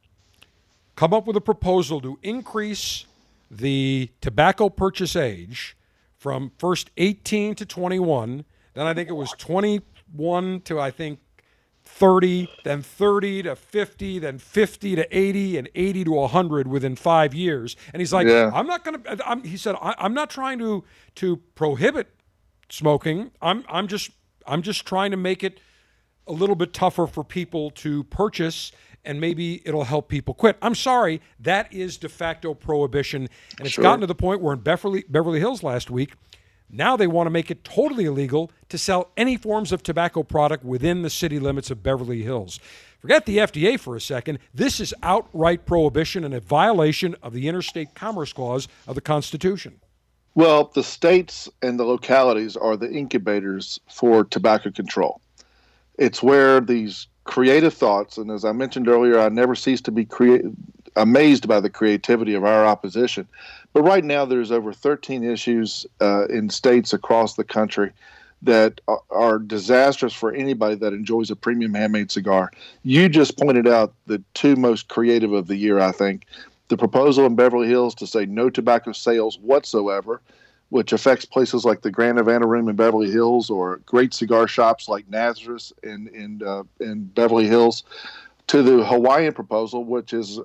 [0.96, 3.06] come up with a proposal to increase
[3.48, 5.76] the tobacco purchase age
[6.16, 11.20] from first 18 to 21, then I think it was 21 to I think
[11.88, 17.34] 30, then 30 to 50, then 50 to 80, and 80 to 100 within five
[17.34, 17.76] years.
[17.92, 18.50] And he's like, yeah.
[18.54, 19.40] I'm not going to.
[19.48, 20.84] He said, I'm not trying to
[21.16, 22.14] to prohibit
[22.68, 23.32] smoking.
[23.42, 24.10] I'm I'm just
[24.46, 25.60] I'm just trying to make it
[26.26, 28.70] a little bit tougher for people to purchase
[29.04, 30.56] and maybe it'll help people quit.
[30.60, 33.82] I'm sorry, that is de facto prohibition, and it's sure.
[33.82, 36.12] gotten to the point where in Beverly Beverly Hills last week,
[36.70, 40.64] now they want to make it totally illegal to sell any forms of tobacco product
[40.64, 42.60] within the city limits of Beverly Hills.
[42.98, 44.38] Forget the FDA for a second.
[44.52, 49.80] This is outright prohibition and a violation of the Interstate Commerce Clause of the Constitution.
[50.34, 55.20] Well, the states and the localities are the incubators for tobacco control.
[55.98, 58.18] It's where these creative thoughts.
[58.18, 60.42] And as I mentioned earlier, I never cease to be crea-
[60.96, 63.28] amazed by the creativity of our opposition.
[63.72, 67.92] But right now, there's over 13 issues uh, in states across the country
[68.42, 72.52] that are, disastrous for anybody that enjoys a premium handmade cigar.
[72.84, 76.26] You just pointed out the two most creative of the year, I think.
[76.68, 80.20] The proposal in Beverly Hills to say no tobacco sales whatsoever
[80.70, 84.88] which affects places like the Grand Havana Room in Beverly Hills or great cigar shops
[84.88, 87.84] like Nazareth in in, uh, in Beverly Hills,
[88.48, 90.40] to the Hawaiian proposal, which is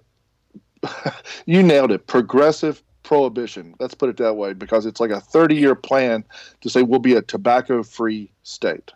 [1.45, 3.75] you nailed it, progressive prohibition.
[3.79, 6.23] Let's put it that way, because it's like a 30 year plan
[6.61, 8.91] to say we'll be a tobacco free state.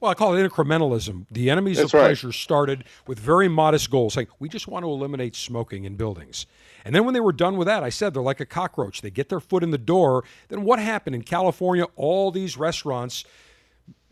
[0.00, 1.26] Well, I call it incrementalism.
[1.30, 4.88] The enemies That's of pleasure started with very modest goals, saying we just want to
[4.88, 6.46] eliminate smoking in buildings.
[6.84, 9.00] And then when they were done with that, I said they're like a cockroach.
[9.00, 10.24] They get their foot in the door.
[10.48, 11.84] Then what happened in California?
[11.94, 13.24] All these restaurants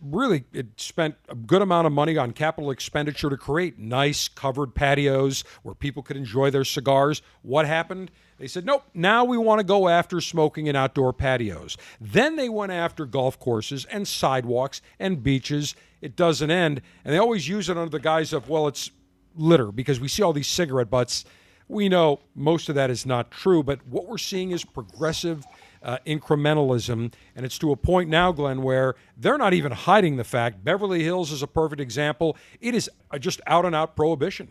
[0.03, 4.75] really it spent a good amount of money on capital expenditure to create nice covered
[4.75, 7.22] patios where people could enjoy their cigars.
[7.43, 8.11] What happened?
[8.39, 11.77] They said, nope, now we want to go after smoking in outdoor patios.
[12.01, 15.75] Then they went after golf courses and sidewalks and beaches.
[16.01, 16.81] It doesn't end.
[17.05, 18.91] And they always use it under the guise of, well, it's
[19.37, 21.25] litter because we see all these cigarette butts.
[21.68, 25.45] We know most of that is not true, but what we're seeing is progressive
[25.83, 27.13] uh, incrementalism.
[27.35, 30.65] And it's to a point now, Glynn, where they're not even hiding the fact.
[30.65, 32.37] Beverly Hills is a perfect example.
[32.61, 34.49] It is just out and out prohibition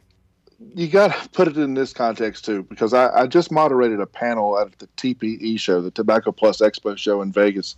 [0.75, 4.05] you got to put it in this context too, because I, I, just moderated a
[4.05, 7.75] panel at the TPE show, the Tobacco Plus Expo show in Vegas,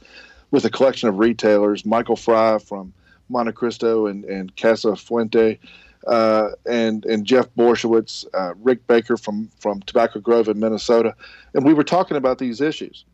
[0.51, 2.93] with a collection of retailers, Michael Fry from
[3.29, 5.59] Monte Cristo and, and Casa Fuente,
[6.07, 11.15] uh, and and Jeff Borysiewicz, uh, Rick Baker from from Tobacco Grove in Minnesota,
[11.53, 13.05] and we were talking about these issues.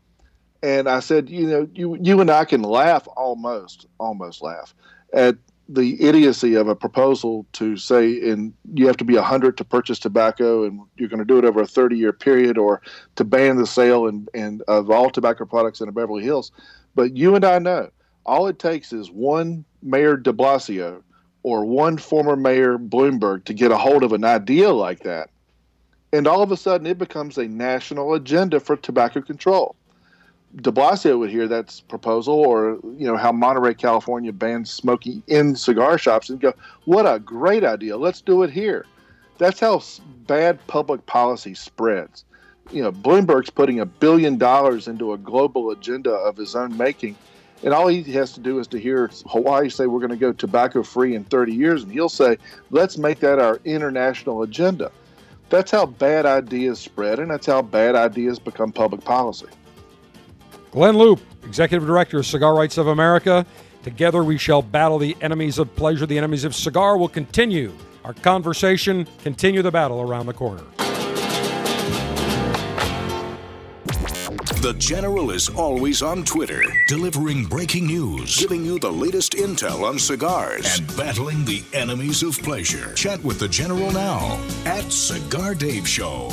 [0.62, 4.74] And I said, you know, you you and I can laugh almost, almost laugh
[5.12, 5.36] at
[5.68, 9.64] the idiocy of a proposal to say in you have to be a 100 to
[9.64, 12.80] purchase tobacco and you're going to do it over a 30 year period or
[13.16, 16.50] to ban the sale and, and of all tobacco products in Beverly Hills.
[16.94, 17.90] But you and I know
[18.24, 21.02] all it takes is one Mayor de Blasio
[21.42, 25.30] or one former Mayor Bloomberg to get a hold of an idea like that.
[26.14, 29.76] And all of a sudden it becomes a national agenda for tobacco control.
[30.56, 35.54] De Blasio would hear that proposal, or you know how Monterey, California bans smoking in
[35.54, 36.54] cigar shops, and go,
[36.86, 37.98] "What a great idea!
[37.98, 38.86] Let's do it here."
[39.36, 39.82] That's how
[40.26, 42.24] bad public policy spreads.
[42.72, 47.14] You know, Bloomberg's putting a billion dollars into a global agenda of his own making,
[47.62, 50.32] and all he has to do is to hear Hawaii say we're going to go
[50.32, 52.38] tobacco free in 30 years, and he'll say,
[52.70, 54.90] "Let's make that our international agenda."
[55.50, 59.46] That's how bad ideas spread, and that's how bad ideas become public policy.
[60.70, 63.46] Glynn Loope, Executive Director of Cigar Rights of America.
[63.82, 66.96] Together we shall battle the enemies of pleasure, the enemies of cigar.
[66.98, 67.72] will continue
[68.04, 70.64] our conversation, continue the battle around the corner.
[74.60, 79.98] The General is always on Twitter, delivering breaking news, giving you the latest intel on
[79.98, 82.92] cigars, and battling the enemies of pleasure.
[82.94, 86.32] Chat with the General now at Cigar Dave Show.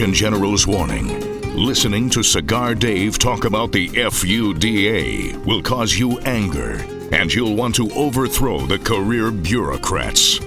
[0.00, 1.52] Surgeon General's warning.
[1.54, 6.82] Listening to Cigar Dave talk about the FUDA will cause you anger,
[7.12, 10.40] and you'll want to overthrow the career bureaucrats.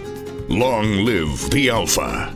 [0.50, 2.36] Long live the Alpha.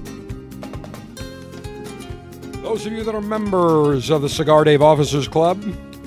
[2.62, 5.60] Those of you that are members of the Cigar Dave Officers Club,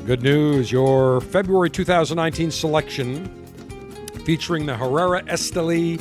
[0.06, 0.70] good news.
[0.70, 3.26] Your February 2019 selection
[4.24, 6.00] featuring the Herrera Esteli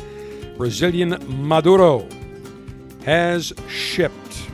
[0.56, 2.08] Brazilian Maduro
[3.06, 4.49] has shipped.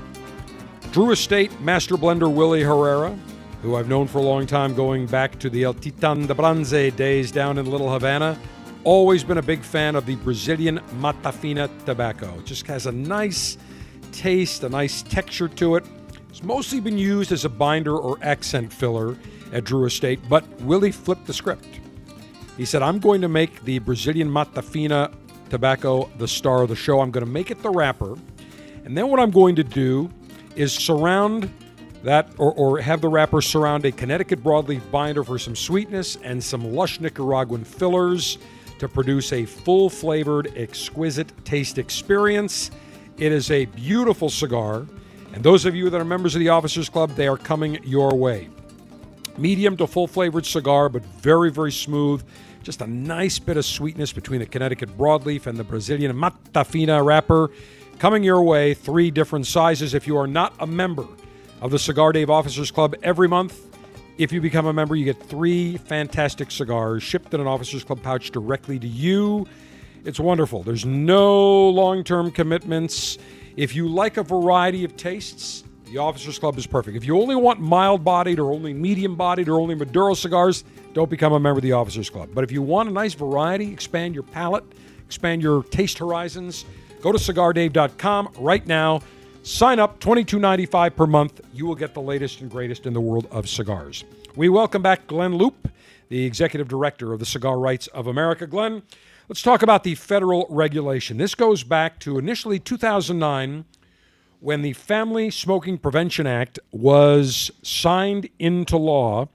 [0.96, 3.14] Drew Estate Master Blender Willie Herrera,
[3.62, 6.70] who I've known for a long time going back to the El Titan de Bronze
[6.96, 8.40] days down in Little Havana.
[8.86, 12.40] Always been a big fan of the Brazilian Matafina tobacco.
[12.40, 13.58] It just has a nice
[14.14, 15.84] taste, a nice texture to it.
[16.30, 19.18] It's mostly been used as a binder or accent filler
[19.52, 21.82] at Drew Estate, but Willie flipped the script.
[22.56, 25.14] He said, I'm going to make the Brazilian Matafina
[25.50, 27.02] tobacco the star of the show.
[27.02, 28.16] I'm going to make it the wrapper.
[28.86, 30.10] And then what I'm going to do
[30.56, 31.52] is surround
[32.04, 36.44] that or, or have the wrapper surround a Connecticut broadleaf binder for some sweetness and
[36.44, 38.38] some lush Nicaraguan fillers
[38.80, 42.72] to produce a full flavored, exquisite taste experience.
[43.18, 44.86] It is a beautiful cigar,
[45.34, 48.16] and those of you that are members of the Officers Club, they are coming your
[48.16, 48.50] way.
[49.38, 52.24] Medium to full flavored cigar, but very, very smooth.
[52.64, 57.52] Just a nice bit of sweetness between the Connecticut broadleaf and the Brazilian Matafina wrapper.
[58.00, 59.94] Coming your way, three different sizes.
[59.94, 61.08] If you are not a member
[61.62, 63.74] of the Cigar Dave Officers Club every month,
[64.18, 68.04] if you become a member, you get three fantastic cigars shipped in an Officers Club
[68.04, 69.48] pouch directly to you.
[70.04, 70.62] It's wonderful.
[70.62, 73.18] There's no long term commitments.
[73.56, 76.98] If you like a variety of tastes, the Officers Club is perfect.
[76.98, 81.10] If you only want mild bodied or only medium bodied or only Maduro cigars, don't
[81.10, 82.30] become a member of the Officers Club.
[82.34, 84.66] But if you want a nice variety, expand your palate,
[85.06, 86.66] expand your taste horizons,
[87.06, 89.00] Go to cigardave.com right now.
[89.44, 91.40] Sign up $22.95 per month.
[91.54, 94.04] You will get the latest and greatest in the world of cigars.
[94.36, 95.70] We welcome back Glynn Loope,
[96.10, 98.48] the executive director of the Cigar Rights of America.
[98.48, 98.82] Glynn,
[99.30, 101.18] let's talk about the federal regulation.
[101.18, 103.66] This goes back to initially 2009
[104.40, 109.30] when the Family Smoking Prevention Act was signed into law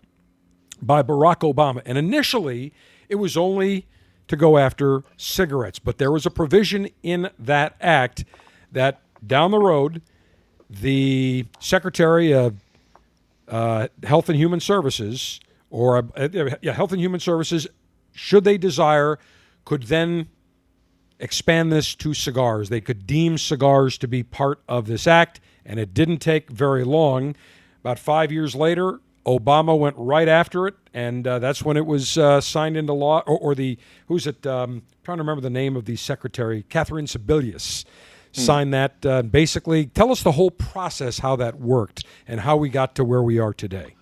[0.82, 1.82] by Barack Obama.
[1.86, 2.72] And initially,
[3.08, 3.86] It was only
[4.30, 8.24] to go after cigarettes, but there was a provision in that act
[8.70, 10.02] that down the road,
[10.70, 12.54] the Secretary of
[13.48, 16.28] uh, Health and Human Services, or uh,
[16.62, 17.66] yeah, Health and Human Services,
[18.12, 19.18] should they desire,
[19.64, 20.28] could then
[21.18, 22.68] expand this to cigars.
[22.68, 26.84] They could deem cigars to be part of this act, and it didn't take very
[26.84, 27.34] long.
[27.80, 32.16] About five years later, Obama went right after it, and uh, that's when it was
[32.16, 33.22] uh, signed into law.
[33.26, 34.46] Or, or the who's it?
[34.46, 37.84] Um, trying to remember the name of the secretary, Catherine Sebelius,
[38.34, 38.40] hmm.
[38.40, 39.04] signed that.
[39.04, 43.04] Uh, basically, tell us the whole process, how that worked, and how we got to
[43.04, 43.94] where we are today.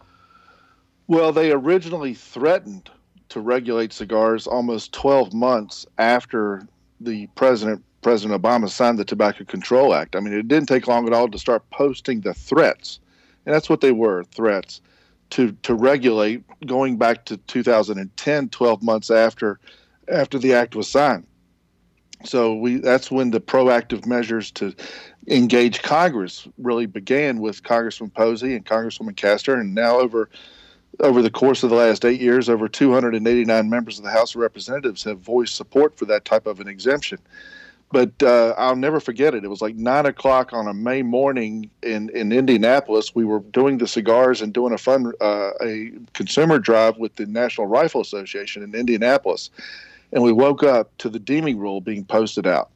[1.08, 2.90] Well, they originally threatened
[3.30, 6.66] to regulate cigars almost 12 months after
[7.00, 10.14] the president President Obama signed the Tobacco Control Act.
[10.14, 13.00] I mean, it didn't take long at all to start posting the threats,
[13.44, 14.80] and that's what they were threats
[15.30, 16.44] to to regulate.
[16.66, 19.60] Going back to 2010, 12 months after
[20.08, 21.26] after the act was signed.
[22.24, 24.74] So we that's when the proactive measures to
[25.28, 30.28] engage Congress really began with Congressman Posey and Congresswoman Castor, and now over
[31.00, 34.40] over the course of the last eight years, over 289 members of the House of
[34.40, 37.18] Representatives have voiced support for that type of an exemption.
[37.90, 39.44] But uh, I'll never forget it.
[39.44, 43.14] It was like nine o'clock on a May morning in, in Indianapolis.
[43.14, 47.24] We were doing the cigars and doing a fun uh, a consumer drive with the
[47.24, 49.48] National Rifle Association in Indianapolis,
[50.12, 52.70] and we woke up to the deeming rule being posted out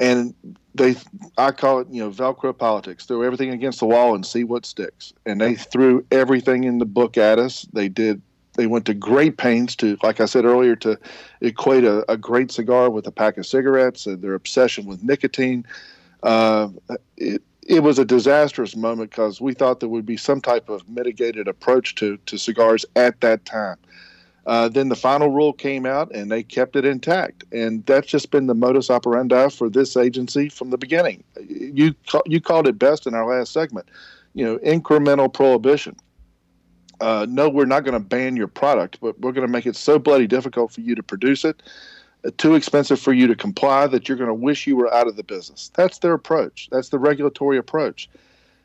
[0.00, 0.34] and
[0.74, 0.94] they
[1.36, 3.04] I call it you know Velcro politics.
[3.04, 5.12] Throw everything against the wall and see what sticks.
[5.26, 7.66] And they threw everything in the book at us.
[7.72, 8.22] They did.
[8.58, 10.98] They went to great pains to, like I said earlier, to
[11.40, 14.04] equate a, a great cigar with a pack of cigarettes.
[14.04, 15.64] And their obsession with nicotine.
[16.24, 16.70] Uh,
[17.16, 20.88] it, it was a disastrous moment because we thought there would be some type of
[20.88, 23.76] mitigated approach to, to cigars at that time.
[24.44, 27.44] Uh, then the final rule came out and they kept it intact.
[27.52, 31.22] And that's just been the modus operandi for this agency from the beginning.
[31.48, 31.94] You,
[32.26, 33.88] you called it best in our last segment,
[34.34, 35.94] you know, incremental prohibition.
[37.00, 39.76] Uh, no, we're not going to ban your product, but we're going to make it
[39.76, 41.62] so bloody difficult for you to produce it,
[42.24, 45.06] uh, too expensive for you to comply that you're going to wish you were out
[45.06, 45.70] of the business.
[45.74, 46.68] That's their approach.
[46.72, 48.08] That's the regulatory approach.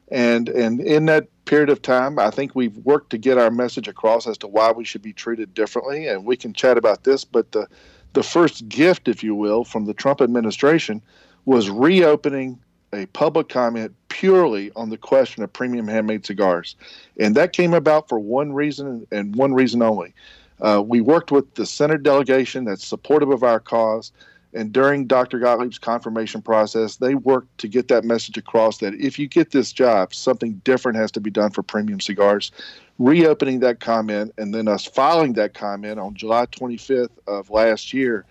[0.10, 3.88] And and in that period of time, I think we've worked to get our message
[3.88, 6.08] across as to why we should be treated differently.
[6.08, 7.68] And we can chat about this, but the
[8.14, 11.02] the first gift, if you will, from the Trump administration
[11.46, 12.60] was reopening
[12.94, 16.76] a public comment purely on the question of premium handmade cigars.
[17.20, 20.14] And that came about for one reason and one reason only.
[20.62, 24.12] Uh, we worked with the Senate delegation that's supportive of our cause
[24.54, 25.40] and during Dr.
[25.40, 29.72] Gottlieb's confirmation process, they worked to get that message across that if you get this
[29.72, 32.52] job, something different has to be done for premium cigars.
[33.00, 38.26] Reopening that comment and then us filing that comment on July 25th of last year,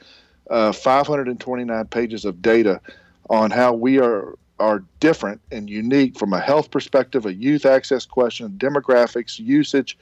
[0.51, 2.81] uh, 529 pages of data
[3.29, 8.07] on how we are are different and unique from a health perspective, a youth access
[8.07, 9.99] question, demographics, usage,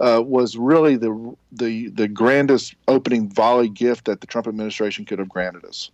[0.00, 5.20] uh, was really the the the grandest opening volley gift that the Trump administration could
[5.20, 5.90] have granted us.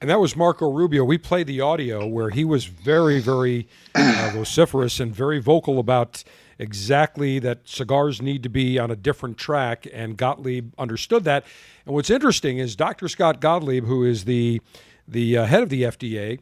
[0.00, 1.04] And that was Marco Rubio.
[1.04, 6.24] We played the audio where he was very, very uh, vociferous and very vocal about
[6.58, 11.44] exactly that cigars need to be on a different track, and Gottlieb understood that.
[11.86, 13.06] And what's interesting is Dr.
[13.06, 14.62] Scott Gottlieb, who is the
[15.06, 16.38] the uh, head of the FDA,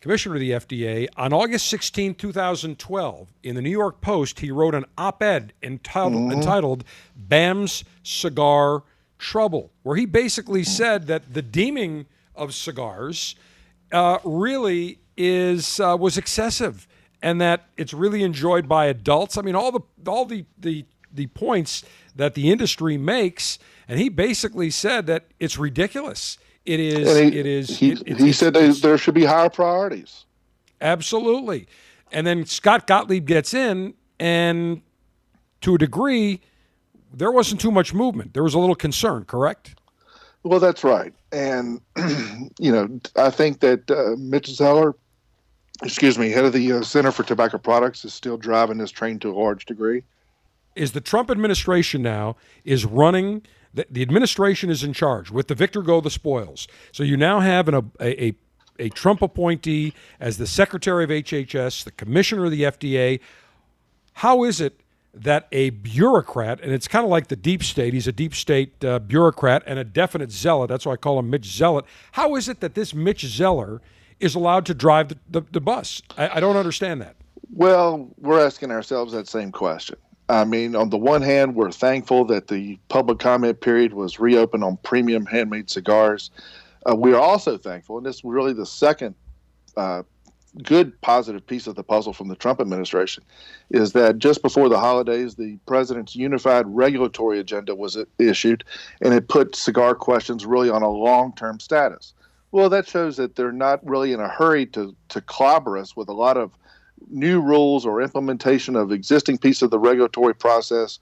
[0.00, 4.74] commissioner of the FDA, on August 16, 2012, in the New York Post, he wrote
[4.74, 6.32] an op ed entitled, mm-hmm.
[6.32, 6.84] entitled
[7.16, 8.82] BAM's Cigar
[9.18, 13.34] Trouble, where he basically said that the deeming of cigars
[13.92, 16.86] uh, really is uh, was excessive
[17.22, 19.38] and that it's really enjoyed by adults.
[19.38, 21.82] I mean, all the all the, the the points
[22.14, 23.58] that the industry makes,
[23.88, 26.38] and he basically said that it's ridiculous.
[26.66, 27.16] It is.
[27.16, 27.78] He, it is.
[27.78, 30.24] He, it, he said there should be higher priorities.
[30.80, 31.68] Absolutely,
[32.10, 34.82] and then Scott Gottlieb gets in, and
[35.60, 36.40] to a degree,
[37.14, 38.34] there wasn't too much movement.
[38.34, 39.24] There was a little concern.
[39.24, 39.76] Correct.
[40.42, 41.80] Well, that's right, and
[42.58, 44.96] you know, I think that uh, Mitch Zeller,
[45.84, 49.20] excuse me, head of the uh, Center for Tobacco Products, is still driving this train
[49.20, 50.02] to a large degree.
[50.74, 53.42] Is the Trump administration now is running
[53.76, 55.30] the, the administration is in charge.
[55.30, 56.66] With the victor go the spoils.
[56.92, 58.34] So you now have an, a, a,
[58.78, 63.20] a Trump appointee as the secretary of HHS, the commissioner of the FDA.
[64.14, 64.80] How is it
[65.14, 68.84] that a bureaucrat, and it's kind of like the deep state, he's a deep state
[68.84, 70.68] uh, bureaucrat and a definite zealot.
[70.68, 71.86] That's why I call him Mitch Zealot.
[72.12, 73.80] How is it that this Mitch Zeller
[74.20, 76.02] is allowed to drive the, the, the bus?
[76.18, 77.16] I, I don't understand that.
[77.50, 79.96] Well, we're asking ourselves that same question
[80.28, 84.64] I mean, on the one hand, we're thankful that the public comment period was reopened
[84.64, 86.30] on premium handmade cigars.
[86.88, 89.14] Uh, we are also thankful, and this is really the second
[89.76, 90.02] uh,
[90.62, 93.22] good positive piece of the puzzle from the Trump administration,
[93.70, 98.64] is that just before the holidays, the president's unified regulatory agenda was issued,
[99.02, 102.14] and it put cigar questions really on a long term status.
[102.52, 106.08] Well, that shows that they're not really in a hurry to, to clobber us with
[106.08, 106.52] a lot of
[107.08, 110.98] new rules or implementation of existing piece of the regulatory process.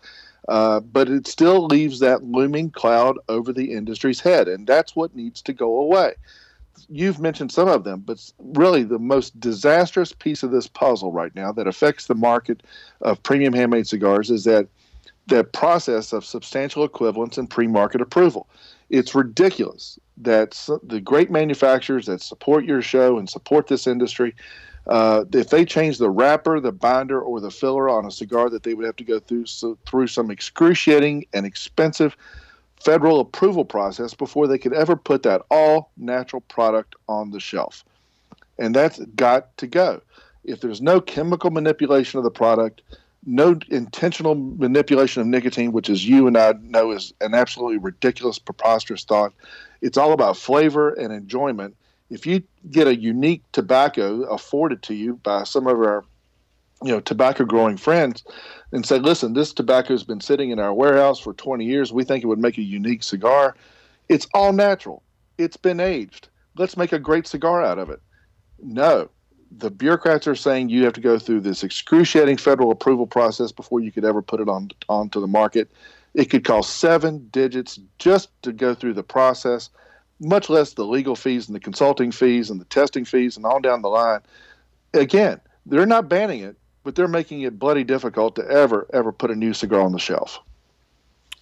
[0.48, 5.16] Uh, but it still leaves that looming cloud over the industry's head, and that's what
[5.16, 6.12] needs to go away.
[6.90, 11.34] You've mentioned some of them, but really the most disastrous piece of this puzzle right
[11.34, 12.62] now that affects the market
[13.00, 14.68] of premium handmade cigars is that
[15.28, 18.46] that process of substantial equivalence and pre-market approval.
[18.90, 24.34] It's ridiculous that the great manufacturers that support your show and support this industry
[24.86, 28.62] uh, if they change the wrapper, the binder, or the filler on a cigar, that
[28.62, 32.16] they would have to go through so, through some excruciating and expensive
[32.78, 37.82] federal approval process before they could ever put that all natural product on the shelf.
[38.58, 40.02] And that's got to go.
[40.44, 42.82] If there's no chemical manipulation of the product,
[43.24, 48.38] no intentional manipulation of nicotine, which as you and I know is an absolutely ridiculous,
[48.38, 49.32] preposterous thought.
[49.80, 51.74] It's all about flavor and enjoyment
[52.14, 56.04] if you get a unique tobacco afforded to you by some of our
[56.82, 58.22] you know tobacco growing friends
[58.72, 61.92] and say listen this tobacco has been sitting in our warehouse for 20 years.
[61.92, 63.56] We think it would make a unique cigar.
[64.08, 65.02] It's all natural.
[65.38, 66.28] It's been aged.
[66.56, 68.00] Let's make a great cigar out of it.
[68.62, 69.10] No.
[69.56, 73.80] The bureaucrats are saying you have to go through this excruciating federal approval process before
[73.80, 75.70] you could ever put it on onto the market.
[76.14, 79.70] It could cost seven digits just to go through the process
[80.20, 83.62] much less the legal fees and the consulting fees and the testing fees and on
[83.62, 84.20] down the line.
[84.92, 89.30] Again, they're not banning it, but they're making it bloody difficult to ever, ever put
[89.30, 90.40] a new cigar on the shelf.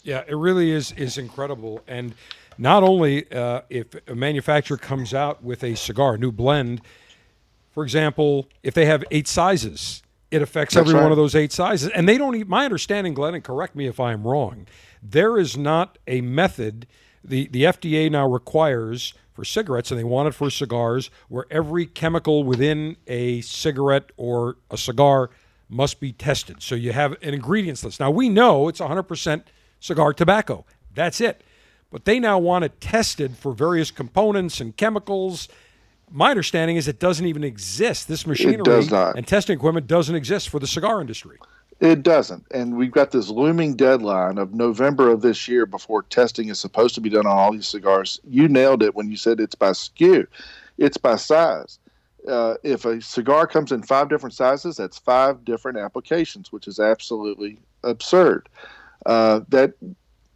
[0.02, 1.82] Yeah, it really is is incredible.
[1.86, 2.14] And
[2.58, 6.80] not only uh, if a manufacturer comes out with a cigar, a new blend,
[7.70, 11.02] for example, if they have eight sizes, it affects That's every right.
[11.04, 11.90] one of those eight sizes.
[11.90, 12.48] And they don't.
[12.48, 14.66] My understanding, Glynn, and correct me if I'm wrong.
[15.02, 16.86] There is not a method
[17.24, 21.86] the, the FDA now requires for cigarettes, and they want it for cigars, where every
[21.86, 25.30] chemical within a cigarette or a cigar
[25.68, 26.62] must be tested.
[26.62, 27.98] So you have an ingredients list.
[27.98, 29.42] Now we know it's 100%
[29.80, 30.66] cigar tobacco.
[30.94, 31.42] That's it.
[31.90, 35.48] But they now want it tested for various components and chemicals.
[36.10, 38.08] My understanding is it doesn't even exist.
[38.08, 38.62] This machinery
[39.16, 41.38] and testing equipment doesn't exist for the cigar industry.
[41.82, 42.46] It doesn't.
[42.52, 46.94] And we've got this looming deadline of November of this year before testing is supposed
[46.94, 48.20] to be done on all these cigars.
[48.22, 50.28] You nailed it when you said it's by SKU,
[50.78, 51.80] it's by size.
[52.28, 56.78] Uh, if a cigar comes in five different sizes, that's five different applications, which is
[56.78, 58.48] absolutely absurd.
[59.04, 59.72] Uh, that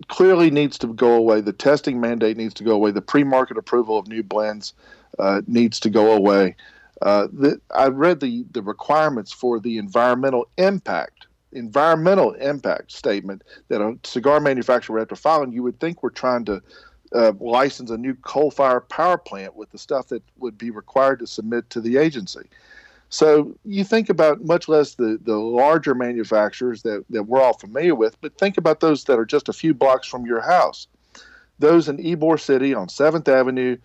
[0.09, 1.41] clearly needs to go away.
[1.41, 2.91] The testing mandate needs to go away.
[2.91, 4.75] The pre market approval of new blends
[5.21, 6.57] uh, needs to go away.
[7.03, 11.27] Uh, the, I read the, the requirements for the environmental impact
[11.57, 16.03] environmental impact statement that a cigar manufacturer would have to file, and you would think
[16.03, 16.63] we're trying to
[17.15, 21.27] uh, license a new coal-fired power plant with the stuff that would be required to
[21.27, 22.49] submit to the agency.
[23.09, 27.95] So you think about much less the, the larger manufacturers that, that we're all familiar
[27.95, 30.89] with, but think about those that are just a few blocks from your house.
[31.59, 33.77] Those in Ybor City on 7th Avenue.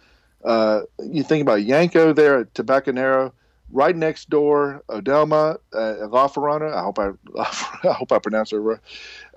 [0.44, 3.32] Uh, you think about Yanko there at Tabacalero
[3.72, 6.76] right next door, Odelma, uh.
[6.76, 7.10] I hope I,
[7.88, 8.80] I hope I pronounced it right.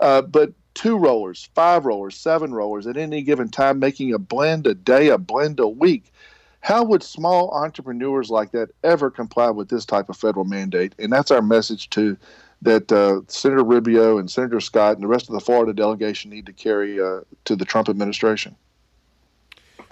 [0.01, 4.66] Uh, but two rollers, five rollers, seven rollers at any given time, making a blend
[4.66, 6.12] a day, a blend a week.
[6.61, 10.94] How would small entrepreneurs like that ever comply with this type of federal mandate?
[10.98, 12.16] And that's our message to
[12.62, 16.47] that uh, Senator Rubio and Senator Scott and the rest of the Florida delegation need
[16.47, 18.56] to carry uh, to the Trump administration.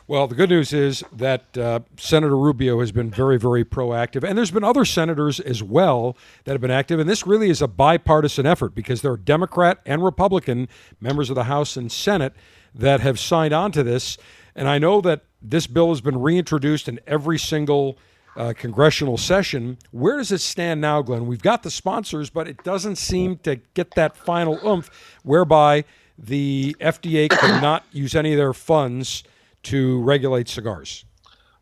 [0.08, 4.28] Well, the good news is that uh, Senator Rubio has been very, very proactive.
[4.28, 6.98] And there's been other senators as well that have been active.
[6.98, 10.68] And this really is a bipartisan effort because there are Democrat and Republican
[11.00, 12.34] members of the House and Senate
[12.74, 14.18] that have signed on to this.
[14.56, 17.96] And I know that this bill has been reintroduced in every single
[18.36, 19.78] uh, congressional session.
[19.92, 21.26] Where does it stand now, Glynn?
[21.26, 24.90] We've got the sponsors, but it doesn't seem to get that final oomph
[25.22, 25.84] whereby
[26.18, 29.22] the FDA cannot use any of their funds
[29.64, 31.04] to regulate cigars?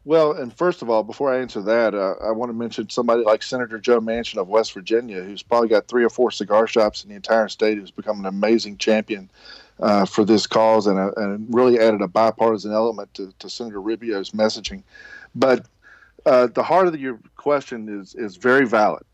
[0.04, 3.22] Well, and first of all, before I answer that, uh, I want to mention somebody
[3.22, 7.04] like Senator Joe Manchin of West Virginia, who's probably got three or four cigar shops
[7.04, 9.30] in the entire state, who's become an amazing champion
[9.78, 13.80] uh, for this cause and, uh, and really added a bipartisan element to, to Senator
[13.80, 14.82] Rubio's messaging.
[15.34, 15.66] But
[16.24, 19.04] uh, the heart of your question is is very valid.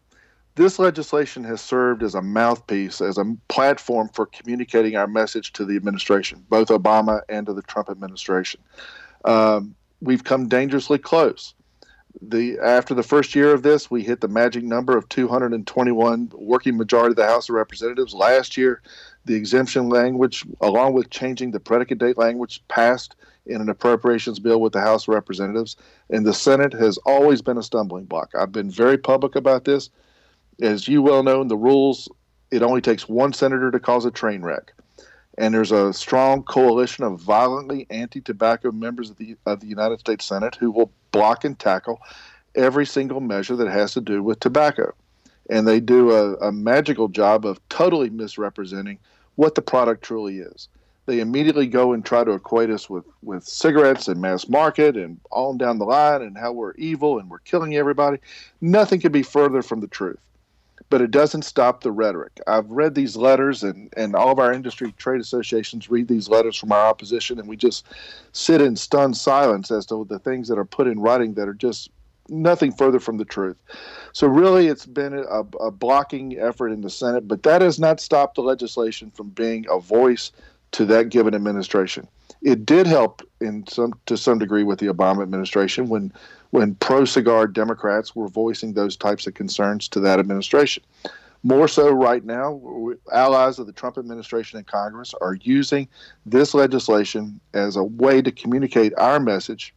[0.56, 5.66] This legislation has served as a mouthpiece, as a platform for communicating our message to
[5.66, 8.62] the administration, both Obama and to the Trump administration.
[9.26, 11.52] Um, we've come dangerously close.
[12.22, 16.78] The after the first year of this, we hit the magic number of 221 working
[16.78, 18.14] majority of the House of Representatives.
[18.14, 18.80] Last year,
[19.26, 23.14] the exemption language, along with changing the predicate date language, passed
[23.44, 25.76] in an appropriations bill with the House of Representatives,
[26.08, 28.30] and the Senate has always been a stumbling block.
[28.34, 29.90] I've been very public about this.
[30.60, 32.08] As you well know, the rules,
[32.50, 34.72] it only takes one senator to cause a train wreck.
[35.38, 40.00] And there's a strong coalition of violently anti tobacco members of the, of the United
[40.00, 42.00] States Senate who will block and tackle
[42.54, 44.94] every single measure that has to do with tobacco.
[45.50, 48.98] And they do a, a magical job of totally misrepresenting
[49.34, 50.68] what the product truly is
[51.06, 55.20] they immediately go and try to equate us with, with cigarettes and mass market and
[55.30, 58.18] on down the line and how we're evil and we're killing everybody.
[58.60, 60.18] Nothing could be further from the truth.
[60.88, 62.38] But it doesn't stop the rhetoric.
[62.46, 66.56] I've read these letters, and, and all of our industry trade associations read these letters
[66.56, 67.86] from our opposition, and we just
[68.32, 71.54] sit in stunned silence as to the things that are put in writing that are
[71.54, 71.90] just
[72.28, 73.56] nothing further from the truth.
[74.12, 78.00] So, really, it's been a, a blocking effort in the Senate, but that has not
[78.00, 80.30] stopped the legislation from being a voice
[80.72, 82.06] to that given administration.
[82.42, 86.12] It did help in some to some degree with the Obama administration when
[86.50, 90.82] when pro cigar Democrats were voicing those types of concerns to that administration.
[91.42, 92.60] More so right now,
[93.12, 95.86] allies of the Trump administration and Congress are using
[96.24, 99.72] this legislation as a way to communicate our message.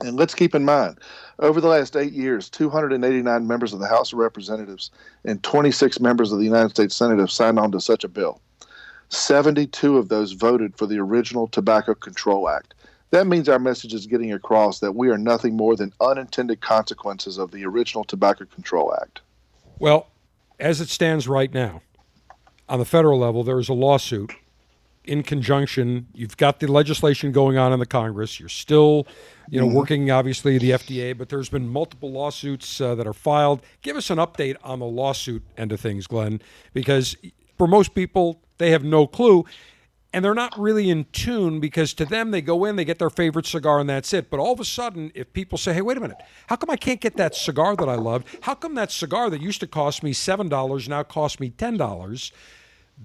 [0.00, 0.98] And let's keep in mind,
[1.40, 4.90] over the last eight years, 289 members of the House of Representatives
[5.24, 8.40] and 26 members of the United States Senate have signed on to such a bill.
[9.10, 12.74] 72 of those voted for the original Tobacco Control Act.
[13.10, 17.38] That means our message is getting across that we are nothing more than unintended consequences
[17.38, 19.20] of the original Tobacco Control Act.
[19.78, 20.08] Well,
[20.60, 21.82] as it stands right now,
[22.68, 24.32] on the federal level, there is a lawsuit
[25.04, 26.06] in conjunction.
[26.12, 28.38] You've got the legislation going on in the Congress.
[28.38, 29.06] You're still,
[29.48, 29.76] you know, mm-hmm.
[29.76, 33.62] working obviously the FDA, but there's been multiple lawsuits uh, that are filed.
[33.80, 36.42] Give us an update on the lawsuit end of things, Glynn,
[36.74, 37.16] because
[37.56, 39.46] for most people, they have no clue.
[40.12, 43.10] And they're not really in tune because to them, they go in, they get their
[43.10, 44.30] favorite cigar, and that's it.
[44.30, 46.16] But all of a sudden, if people say, hey, wait a minute,
[46.46, 48.26] how come I can't get that cigar that I loved?
[48.40, 52.32] How come that cigar that used to cost me $7 now costs me $10?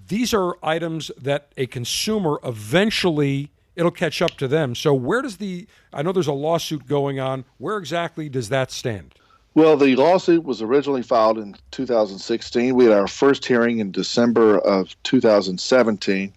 [0.07, 4.75] These are items that a consumer eventually it'll catch up to them.
[4.75, 7.45] So where does the I know there's a lawsuit going on.
[7.57, 9.15] Where exactly does that stand?
[9.55, 12.73] Well, the lawsuit was originally filed in 2016.
[12.73, 16.34] We had our first hearing in December of 2017,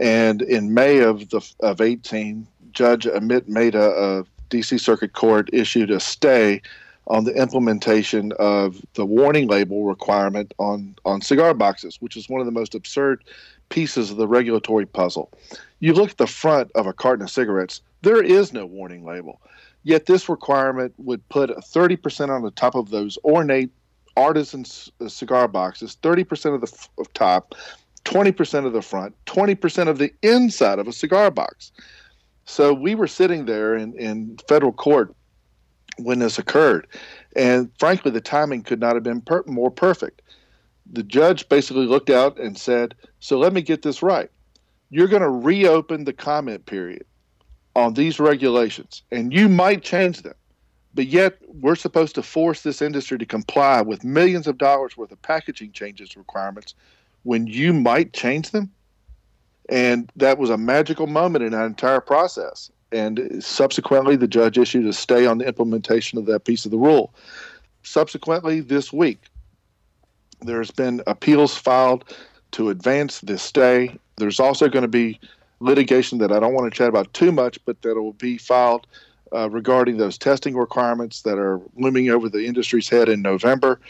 [0.00, 4.78] and in May of the of 18, Judge Amit Mehta of D.C.
[4.78, 6.62] Circuit Court issued a stay
[7.06, 12.40] on the implementation of the warning label requirement on on cigar boxes, which is one
[12.40, 13.22] of the most absurd
[13.68, 15.30] pieces of the regulatory puzzle.
[15.80, 19.40] You look at the front of a carton of cigarettes, there is no warning label.
[19.82, 23.70] Yet this requirement would put 30% on the top of those ornate
[24.16, 24.64] artisan
[25.00, 27.54] uh, cigar boxes, 30% of the f- of top,
[28.04, 31.72] 20% of the front, 20% of the inside of a cigar box.
[32.44, 35.14] So we were sitting there in, in federal court
[35.98, 36.86] when this occurred.
[37.36, 40.22] And frankly, the timing could not have been per- more perfect.
[40.92, 44.30] The judge basically looked out and said, So let me get this right.
[44.90, 47.04] You're going to reopen the comment period
[47.76, 50.34] on these regulations, and you might change them,
[50.92, 55.12] but yet we're supposed to force this industry to comply with millions of dollars worth
[55.12, 56.74] of packaging changes requirements
[57.22, 58.70] when you might change them.
[59.68, 62.70] And that was a magical moment in that entire process.
[62.92, 66.78] And subsequently, the judge issued a stay on the implementation of that piece of the
[66.78, 67.14] rule.
[67.82, 69.22] Subsequently, this week,
[70.40, 72.04] there's been appeals filed
[72.52, 73.96] to advance this stay.
[74.16, 75.20] There's also going to be
[75.60, 78.86] litigation that I don't want to chat about too much, but that will be filed
[79.32, 83.80] uh, regarding those testing requirements that are looming over the industry's head in November.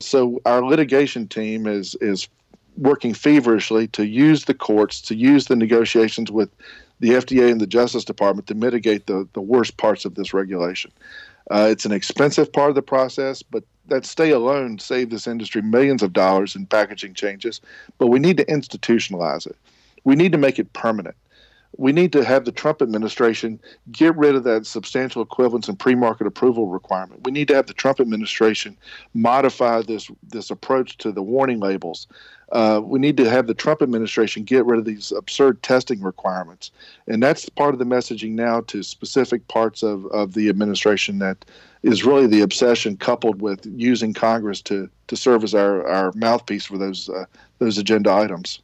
[0.00, 2.28] So our litigation team is is
[2.80, 6.50] working feverishly to use the courts, to use the negotiations with
[6.98, 10.90] the FDA and the Justice Department to mitigate the, the worst parts of this regulation.
[11.50, 15.62] Uh, it's an expensive part of the process, but that stay alone saved this industry
[15.62, 17.60] millions of dollars in packaging changes.
[17.98, 19.56] But we need to institutionalize it
[20.04, 21.16] we need to make it permanent.
[21.80, 23.58] We need to have the Trump administration
[23.90, 27.24] get rid of that substantial equivalence and pre-market approval requirement.
[27.24, 28.76] We need to have the Trump administration
[29.14, 32.06] modify this this approach to the warning labels.
[32.52, 36.70] Uh, we need to have the Trump administration get rid of these absurd testing requirements,
[37.08, 41.46] and that's part of the messaging now to specific parts of, of the administration that
[41.82, 46.66] is really the obsession coupled with using Congress to to serve as our, our mouthpiece
[46.66, 47.24] for those uh,
[47.58, 48.60] those agenda items.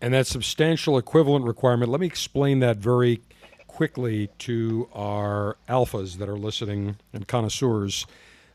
[0.00, 3.20] And that substantial equivalent requirement, let me explain that very
[3.66, 8.06] quickly to our alphas that are listening and connoisseurs.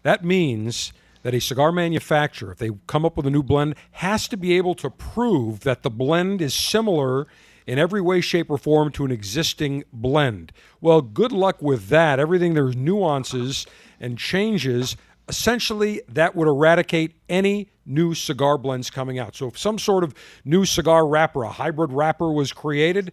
[0.04, 0.92] That means
[1.24, 4.58] that a cigar manufacturer, if they come up with a new blend, has to be
[4.58, 7.28] able to prove that the blend is similar
[7.66, 10.52] in every way, shape, or form to an existing blend.
[10.82, 12.20] Well, good luck with that.
[12.20, 13.66] Everything there's nuances
[14.00, 14.98] and changes
[15.28, 19.36] essentially that would eradicate any new cigar blends coming out.
[19.36, 23.12] So if some sort of new cigar wrapper, a hybrid wrapper was created,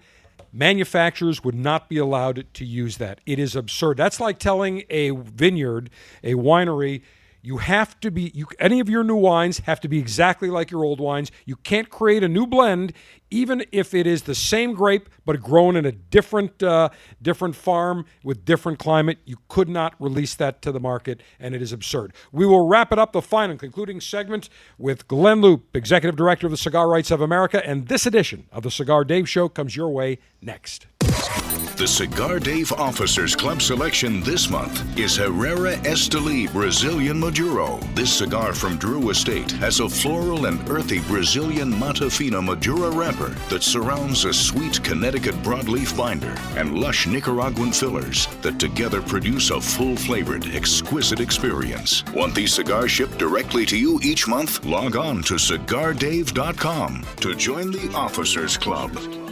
[0.52, 3.20] manufacturers would not be allowed to use that.
[3.26, 3.97] It is absurd.
[3.97, 5.90] That's like telling a vineyard,
[6.22, 7.02] a winery,
[7.43, 10.70] you have to be you any of your new wines have to be exactly like
[10.70, 11.31] your old wines.
[11.44, 12.93] You can't create a new blend
[13.31, 16.90] even if it is the same grape but grown in a different uh,
[17.20, 19.19] different farm with different climate.
[19.24, 22.12] You could not release that to the market, and it is absurd.
[22.31, 24.48] We will wrap it up the final concluding segment
[24.78, 28.62] with Glynn Loope, executive director of the Cigar Rights of America, and this edition of
[28.62, 30.86] the Cigar Dave Show comes your way next.
[31.82, 37.80] The Cigar Dave Officers Club selection this month is Herrera Esteli Brazilian Maduro.
[37.96, 42.09] This cigar from Drew Estate has a floral and earthy Brazilian Mata
[42.40, 49.02] Maduro wrapper that surrounds a sweet Connecticut broadleaf binder and lush Nicaraguan fillers that together
[49.02, 52.04] produce a full flavored, exquisite experience.
[52.14, 54.64] Want these cigars shipped directly to you each month?
[54.64, 59.31] Log on to cigardave.com to join the Officers Club.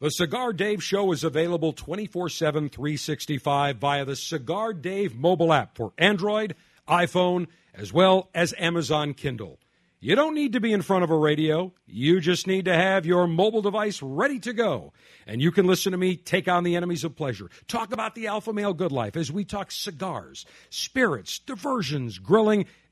[0.00, 5.74] The Cigar Dave Show is available 24 7, 365 via the Cigar Dave mobile app
[5.74, 6.54] for Android,
[6.88, 9.58] iPhone, as well as Amazon Kindle.
[9.98, 11.72] You don't need to be in front of a radio.
[11.84, 14.92] You just need to have your mobile device ready to go.
[15.26, 17.50] And you can listen to me take on the enemies of pleasure.
[17.66, 22.66] Talk about the alpha male good life as we talk cigars, spirits, diversions, grilling,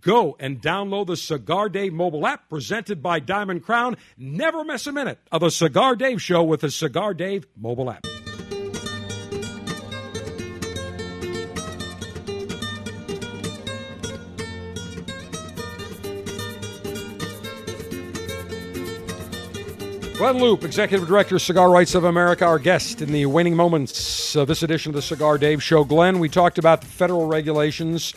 [0.00, 3.96] Go and download the Cigar Dave mobile app presented by Diamond Crown.
[4.16, 8.06] Never miss a minute of a Cigar Dave show with the Cigar Dave mobile app.
[20.22, 24.46] Glynn Loope, Executive Director, Cigar Rights of America, our guest in the waning moments of
[24.46, 25.82] this edition of the Cigar Dave Show.
[25.82, 28.14] Glynn, we talked about the federal regulations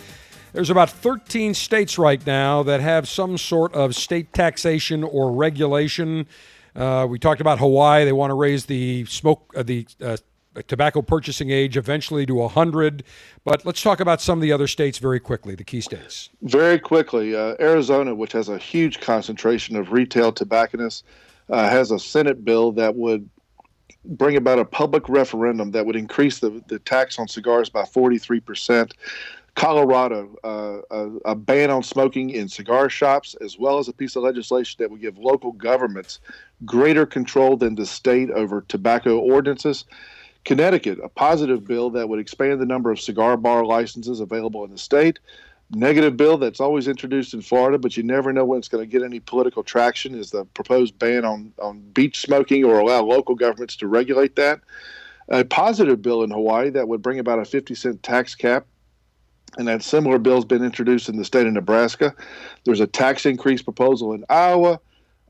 [0.56, 6.26] there's about 13 states right now that have some sort of state taxation or regulation.
[6.73, 8.06] Uh, we talked about Hawaii.
[8.06, 10.15] They want to raise the smoke, uh, the uh,
[10.68, 13.03] tobacco purchasing age eventually to 100.
[13.44, 16.30] But let's talk about some of the other states very quickly, the key states.
[16.41, 21.03] Very quickly, uh, Arizona, which has a huge concentration of retail tobacconists,
[21.49, 23.30] uh, has a Senate bill that would
[24.06, 28.94] bring about a public referendum that would increase the, the tax on cigars by 43%.
[29.56, 34.18] Colorado, uh, a, a, ban on smoking in cigar shops, as well as a piece
[34.18, 36.19] of legislation that would give local governments
[36.65, 39.86] greater control than the state over tobacco ordinances.
[40.44, 44.72] Connecticut, a positive bill that would expand the number of cigar bar licenses available in
[44.72, 45.19] the state.
[45.72, 48.91] Negative bill that's always introduced in Florida, but you never know when it's going to
[48.91, 53.36] get any political traction, is the proposed ban on, on beach smoking or allow local
[53.36, 54.60] governments to regulate that.
[55.30, 58.68] A positive bill in Hawaii that would bring about a 50 cent tax cap
[59.57, 62.14] and that similar bill has been introduced in the state of Nebraska.
[62.64, 64.80] There's a tax increase proposal in Iowa.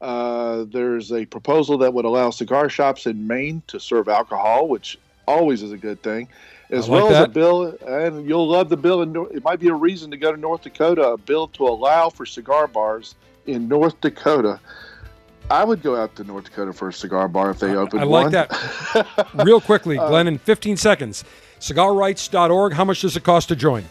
[0.01, 4.97] Uh, there's a proposal that would allow cigar shops in Maine to serve alcohol, which
[5.27, 6.27] always is a good thing,
[6.69, 7.21] as like well that.
[7.21, 9.01] as a bill, and you'll love the bill.
[9.01, 12.09] And it might be a reason to go to North Dakota, a bill to allow
[12.09, 13.15] for cigar bars
[13.45, 14.59] in North Dakota.
[15.49, 18.33] I would go out to North Dakota for a cigar bar if they opened one.
[18.33, 18.49] I like
[18.93, 19.05] one.
[19.13, 19.27] that.
[19.45, 21.23] Real quickly, uh, Glynn, in 15 seconds.
[21.59, 23.85] CigarRights.org, how much does it cost to join?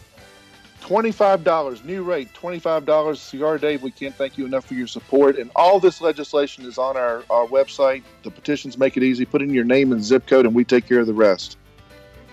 [0.85, 3.17] $25, new rate, $25.
[3.17, 5.37] Cigar Dave, we can't thank you enough for your support.
[5.37, 8.03] And all this legislation is on our, our website.
[8.21, 9.25] The petitions make it easy.
[9.25, 11.57] Put in your name and zip code, and we take care of the rest.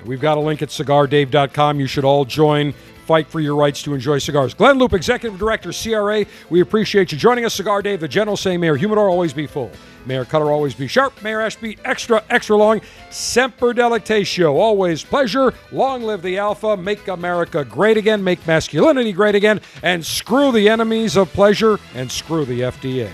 [0.05, 1.81] We've got a link at cigardave.com.
[1.81, 2.75] You should all join.
[3.13, 4.55] Fight for your rights to enjoy cigars.
[4.55, 7.53] Glynn Loope, Executive Director, CRA, we appreciate you joining us.
[7.53, 9.71] Cigar Dave, the General say, Mayor Humidor always be full.
[10.07, 11.23] Mayor Cutter always be sharp.
[11.23, 12.81] Mayor Ashby extra, extra long.
[13.11, 15.53] Semper Delectatio, always pleasure.
[15.73, 16.75] Long live the Alpha.
[16.75, 18.25] Make America great again.
[18.25, 19.61] Make masculinity great again.
[19.83, 23.13] And screw the enemies of pleasure and screw the FDA.